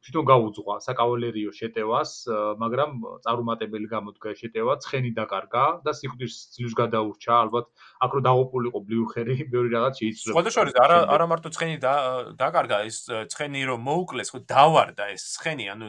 თვითონ 0.00 0.24
გაუძღვა 0.30 0.74
საკავალერიო 0.80 1.50
შეტევას, 1.52 2.12
მაგრამ 2.56 2.90
წარუმატებელი 3.20 3.88
გამოდგა 3.90 4.32
შეტევა, 4.40 4.76
ცხენი 4.80 5.10
დაკარგა 5.12 5.64
და 5.84 5.92
სიკვდილს 5.92 6.36
ძლივს 6.56 6.74
გადაურჩა, 6.80 7.32
ალბათ 7.44 7.68
აქ 8.00 8.10
რო 8.16 8.20
დაღუპულიყო 8.24 8.80
ბლიუხერი, 8.88 9.36
მეორე 9.52 9.68
რაღაც 9.76 9.96
სხვადასხვა 10.24 10.56
შორის 10.56 10.74
არა 10.80 10.98
არა 11.04 11.26
მარტო 11.34 11.52
ცხენი 11.52 11.76
დაკარგა, 12.40 12.76
ეს 12.88 12.96
ცხენი 13.28 13.60
რომ 13.68 13.80
მოუკლეს, 13.92 14.32
ხო 14.32 14.40
დავარდა 14.48 15.04
ეს 15.12 15.22
ცხენი, 15.36 15.64
ანუ 15.76 15.86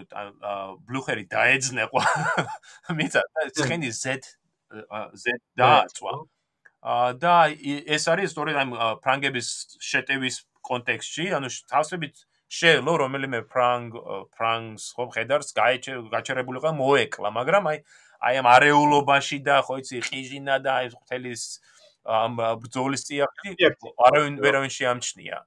ბლიუხერი 0.92 1.24
დაეძნეყო. 1.32 2.00
მიცა 3.00 3.22
ცხენი 3.56 3.90
Z 3.96 4.36
Z 5.16 5.26
დააწვა. 5.56 6.14
და 7.18 7.50
ეს 7.66 8.04
არის 8.14 8.30
სწორედ 8.36 8.56
ამ 8.62 8.72
ფრანგების 9.02 9.48
შეტევის 9.82 10.36
კონტექსტში, 10.70 11.26
ანუ 11.38 11.50
თავსებით 11.72 12.26
შეელო 12.56 12.94
რომელიმე 13.02 13.40
ფრანგ 13.52 13.96
ფრანგს 14.36 14.84
ხო 14.96 15.06
ხედავს 15.16 15.50
გაჩერებულიყო 15.58 16.72
მოეკლა, 16.78 17.30
მაგრამ 17.40 17.70
აი 17.72 17.80
აი 18.26 18.36
ამ 18.42 18.48
არეულობაში 18.50 19.40
და 19.46 19.62
ხო 19.66 19.82
იცი 19.82 20.02
ყიჟინა 20.10 20.56
და 20.66 20.72
აი 20.82 20.88
ხთელის 20.94 21.44
ამ 22.06 22.38
ბძოლის 22.62 23.02
წიაღი 23.10 23.58
არავინ 24.08 24.40
ვერავინ 24.46 24.72
შეამჩნია 24.78 25.38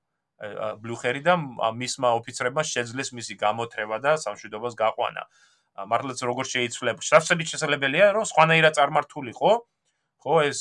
ბლუხერი 0.82 1.22
და 1.26 1.34
მისმა 1.74 2.10
ოფიცრებმა 2.18 2.62
შეძლეს 2.62 3.10
მისი 3.14 3.34
გამოთრება 3.42 3.98
და 4.02 4.12
სამშვიდობოს 4.22 4.74
გაყვანა. 4.78 5.22
მართლაც 5.78 6.18
როგორ 6.26 6.44
შეიცვლება? 6.50 7.02
შესაძლებელი 7.02 7.50
შესაძლებელია 7.54 8.06
რომ 8.14 8.24
სხვანაირად 8.26 8.74
წარმართულიყო 8.78 9.52
ხო 10.22 10.34
ეს 10.50 10.58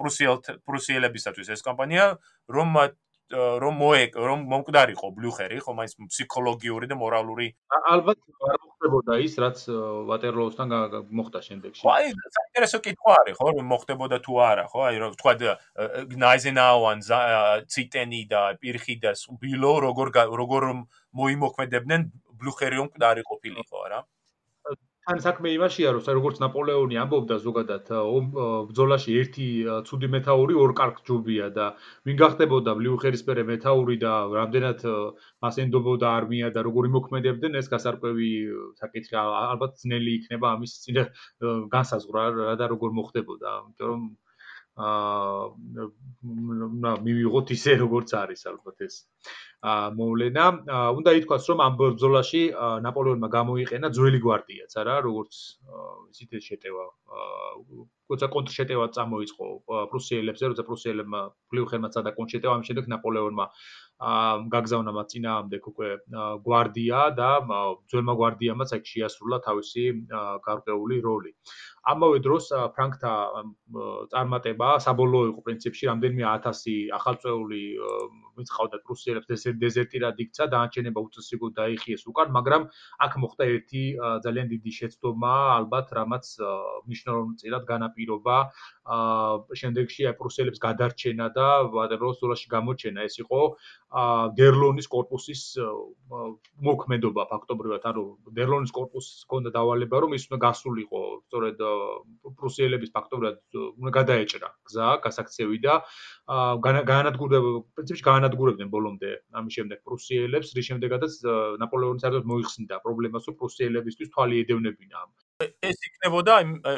პრუსიელ 0.00 0.36
პრუსიელებისათვის 0.64 1.48
ეს 1.52 1.60
კამპანია 1.60 2.04
რომ 2.48 2.68
რომ 3.32 3.74
მოეკ 3.82 4.16
რომ 4.28 4.40
მომკვდარიყო 4.52 5.08
ბლუხერი 5.16 5.58
ხო 5.64 5.72
მაინც 5.78 5.92
ფსიქოლოგიური 6.12 6.86
და 6.90 6.96
მორალური 7.00 7.48
ალბათ 7.92 8.18
არ 8.48 8.58
მოხდებოდა 8.62 9.18
ის 9.26 9.34
რაც 9.42 9.58
ვატერლოუსთან 10.10 10.68
მოხდა 11.18 11.40
შემდეგში. 11.48 11.82
აი 11.82 12.12
საინტერესო 12.36 12.78
კითხვა 12.86 13.12
არის 13.22 13.36
ხო 13.38 13.48
რომ 13.58 13.66
მოხდებოდა 13.72 14.18
თუ 14.26 14.32
არა 14.46 14.64
ხო 14.72 14.80
აი 14.88 14.96
რომ 15.02 15.12
თქვა 15.20 15.32
ნაიზენაუან 16.24 16.98
ციტენი 17.72 18.22
და 18.32 18.42
პირხი 18.62 18.96
და 19.04 19.12
ბილო 19.42 19.72
როგორ 19.86 20.06
როგორ 20.42 20.62
მოიმოქმედებდნენ 21.20 22.00
ბლუხერი 22.42 22.76
მომკვდარი 22.82 23.22
ყოფილიყო 23.30 23.86
რა 23.92 24.00
თან 25.02 25.20
საქმე 25.22 25.50
იმაშია, 25.56 25.92
რომ 25.96 26.04
როგორც 26.16 26.36
ნაპოლეონი 26.42 26.98
ამბობდა 27.02 27.36
ზოგადად, 27.44 27.88
ბრძოლაში 28.68 29.16
ერთი 29.22 29.46
ცუდი 29.88 30.10
მეტაური 30.14 30.58
ორ 30.64 30.74
კარგ 30.80 31.00
ჯობია 31.08 31.48
და 31.56 31.66
ვინ 32.06 32.20
გახდებოდა 32.20 32.74
ბლიუხერისპერე 32.78 33.42
მეტაური 33.48 33.96
და 34.04 34.12
რამდენად 34.36 34.84
მას 35.42 35.58
ენდობოდა 35.64 36.12
არმია 36.22 36.52
და 36.54 36.62
როგორი 36.68 36.94
მოქმედებდნენ, 36.96 37.58
ეს 37.62 37.72
გასარკვევი 37.74 38.30
საკითხი 38.78 39.18
ალბათ 39.26 39.78
ძნელი 39.82 40.14
იქნება 40.22 40.54
ამის 40.54 40.78
წინ 40.86 41.02
განსაზღვრა 41.74 42.26
რა 42.38 42.54
და 42.62 42.70
როგორ 42.74 42.94
მოხდებოდა, 43.02 43.58
იმიტომ 43.66 43.90
რომ 43.90 44.06
აა 44.72 45.52
მივიღოთ 47.04 47.50
ისე 47.52 47.72
როგორც 47.84 48.14
არის 48.16 48.42
ალბათ 48.48 48.78
ეს. 48.88 48.94
აა 49.62 49.90
მოვლენა. 49.98 50.44
უნდა 50.96 51.10
ითქვას, 51.20 51.44
რომ 51.52 51.58
ამ 51.60 51.74
ბრძოლაში 51.76 52.42
ნაპოლეონმა 52.86 53.28
გამოიყენა 53.36 53.88
ძველი 53.92 54.20
გვარდიაც, 54.24 54.72
არა, 54.80 54.94
როგორც 55.04 55.32
ისეთ 56.16 56.40
შეტევა. 56.48 56.84
როცა 58.12 58.26
კონტრშეტევა 58.32 58.86
წამოიწყო 58.96 59.44
პრუსიელებზე, 59.92 60.44
როცა 60.52 60.64
პრუსიელებმა 60.68 61.20
ფლიუხერმა 61.52 61.88
წადა 61.92 62.10
კონტრშეტევა, 62.16 62.52
ამ 62.56 62.64
შემდეგ 62.68 62.84
ნაპოლეონმა 62.92 63.46
გაგზავნა 64.52 64.92
მათ 64.96 65.06
წინაამდე 65.12 65.58
უკვე 65.72 65.88
გვარდია 66.44 67.00
და 67.16 67.30
ძველმა 67.92 68.14
გვარდიამაც 68.20 68.70
აქ 68.76 68.82
შეასრულა 68.92 69.38
თავისი 69.46 69.84
გარკვეული 70.48 70.96
როლი. 71.06 71.32
ამავე 71.82 72.18
დროს 72.22 72.48
ფრანკთა 72.76 73.12
წარმატება 74.12 74.68
საბოლოო 74.84 75.28
იყო 75.32 75.40
პრინციპში 75.46 75.88
რამდენიმე 75.90 76.24
1000 76.46 76.94
ახალწეული 76.98 77.62
ვინც 78.38 78.52
ყავდათ 78.56 78.82
რუსელებს 78.92 79.26
დეზერტირად 79.64 80.20
იქცა 80.24 80.46
დაანჩენება 80.54 81.02
უწესრიგო 81.06 81.50
დაიხიეს 81.58 82.06
უკან 82.12 82.30
მაგრამ 82.38 82.62
აქ 83.06 83.12
მოხდა 83.24 83.44
ერთი 83.56 83.82
ძალიან 84.26 84.46
დიდი 84.54 84.72
შეცდომა 84.78 85.34
ალბათ 85.58 85.92
რამაც 85.98 86.24
მნიშვნელოვნწილად 86.86 87.64
განაპირობა 87.72 88.36
შემდეგში 89.62 90.06
აი 90.10 90.16
პრუსელებს 90.22 90.62
გადარჩენა 90.62 91.26
და 91.34 91.48
ვატერლოოს 91.74 92.18
ზოლაში 92.22 92.48
გამოჩენა. 92.54 93.04
ეს 93.08 93.18
იყო 93.22 93.40
დერლონის 94.38 94.86
корпуსის 94.94 95.42
მოქმედობა 96.68 97.22
ფაქტობრივად 97.32 97.82
ანუ 97.90 98.04
დერლონის 98.38 98.72
корпуს 98.78 99.06
ჰქონდა 99.26 99.50
დავალება 99.58 99.96
რომ 100.02 100.16
ის 100.18 100.26
უნდა 100.30 100.38
გასულიყო 100.46 101.02
სწორედ 101.26 101.58
პრუსიელების 102.38 102.90
ფაქტობრივად 102.96 103.36
უნდა 103.78 103.90
გადაეჭრა 103.98 104.48
გზა, 104.68 104.88
გასაქცევი 105.04 105.58
და 105.64 105.74
განადგურდა, 106.90 107.38
პრინციპში 107.76 108.04
განადგურებდნენ 108.06 108.68
ბოლომდე 108.72 109.10
ამის 109.38 109.52
შემდეგ 109.58 109.78
პრუსიელებს, 109.86 110.54
რის 110.56 110.66
შემდეგაც 110.70 111.12
ნაპოლეონი 111.62 112.02
საერთოდ 112.04 112.24
მოიხსნიდა 112.32 112.76
პრობლემას, 112.86 113.28
რომ 113.28 113.36
პრუსიელებისთვის 113.42 114.12
თვალი 114.14 114.34
ედევნებინა. 114.42 114.98
ეს 115.42 115.78
იქნებოდა, 115.88 116.34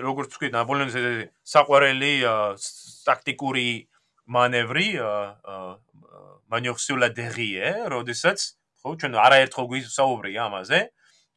როგორც 0.09 0.29
თქვი, 0.35 0.49
ნაპოლეონის 0.57 0.97
საყვარელი 1.55 2.13
ტაქტიკური 3.05 3.69
მანევრი 4.25 4.89
მანიოხსულა 6.49 7.09
დერიე, 7.13 7.67
როდესაც 7.93 8.39
ხო 8.81 8.91
ჩვენ 9.01 9.13
არაერთხელ 9.21 9.67
გვისაუბრია 9.69 10.41
ამაზე, 10.49 10.81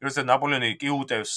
როდესაც 0.03 0.25
ნაპოლეონი 0.27 0.69
კი 0.79 0.89
უტევს 0.93 1.33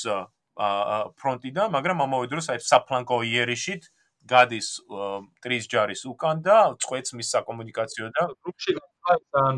ფრონტიდან, 1.20 1.72
მაგრამ 1.72 2.04
ამავე 2.04 2.30
დროს 2.32 2.50
აი 2.52 2.60
საფლანკო 2.66 3.22
იერიშით 3.30 3.88
გადის 4.28 4.68
ტრის 5.40 5.64
ჯარის 5.72 6.04
უკან 6.12 6.42
და 6.44 6.76
წვეც 6.84 7.12
მის 7.16 7.28
საკომუნიკაციო 7.34 8.10
და 8.16 8.28
რუკში 8.44 8.76
გასთან 9.08 9.56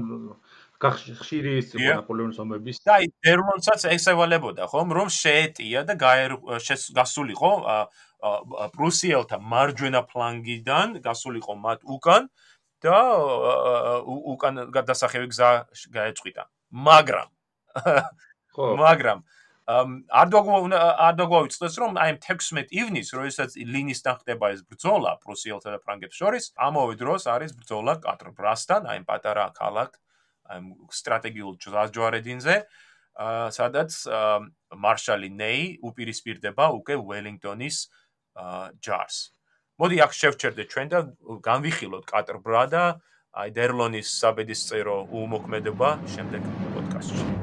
გახშირი 0.83 1.53
ის 1.63 1.75
იყო 1.79 1.99
ნაპოლეონის 1.99 2.39
ომების 2.43 2.79
და 2.87 2.95
აი 2.99 3.11
დერლონსაც 3.27 3.87
ესევალებოდა 3.91 4.67
ხომ? 4.71 4.95
რომ 4.99 5.09
შეეტია 5.15 5.83
და 5.87 5.95
გასულიყო 5.99 7.53
პრუსიელთა 8.75 9.39
მარჯვენა 9.53 10.03
ფლანგიდან 10.11 10.99
გასულიყო 11.07 11.55
მათ 11.67 11.87
უკან 11.97 12.27
და 12.83 12.99
უკან 14.35 14.55
გადასახევი 14.75 15.27
გზა 15.31 15.51
გაეწყვიტა. 15.95 16.43
მაგრამ 16.71 17.29
ხო, 18.55 18.65
მაგრამ 18.79 19.19
არ 19.67 20.29
დაგვა 20.35 20.59
არ 21.07 21.15
დაგვაუწყდეს 21.23 21.75
რომ 21.79 21.99
აი 22.03 22.17
16 22.19 22.73
ივნის 22.75 23.09
როდესაც 23.15 23.55
ლინის 23.55 24.03
დახტება 24.03 24.51
ეს 24.59 24.63
ბრძოლა 24.67 25.23
პრუსიელთა 25.23 25.71
და 25.71 25.79
ფრანგებს 25.79 26.19
შორის 26.19 26.45
ამავე 26.59 26.95
დროს 26.99 27.31
არის 27.31 27.55
ბრძოლა 27.55 27.95
კატრბრასთან 28.03 28.91
აი 28.91 29.05
პატარა 29.07 29.47
ქალაქ 29.55 29.95
აი 30.51 30.61
სტრატეგიულ 30.91 31.55
ჯვარედინზე 31.63 32.57
სადაც 33.55 33.91
მარშალი 34.75 35.31
ნეი 35.31 35.65
უპირისპირდება 35.85 36.67
უკვე 36.83 36.97
ველინგტონის 36.99 37.77
ჯარს. 38.83 39.17
მოდი 39.79 39.97
აქ 40.05 40.13
შევჩერდეთ 40.17 40.69
ჩვენ 40.73 40.89
და 40.89 40.99
განვიხილოთ 41.45 42.05
კატრბრა 42.09 42.65
და 42.73 42.85
აი 43.33 43.49
დერლონის 43.57 44.09
საბედისწერო 44.21 44.97
უმოქმედება 45.13 45.89
შემდეგ 46.17 46.43
პოდკასტში 46.77 47.42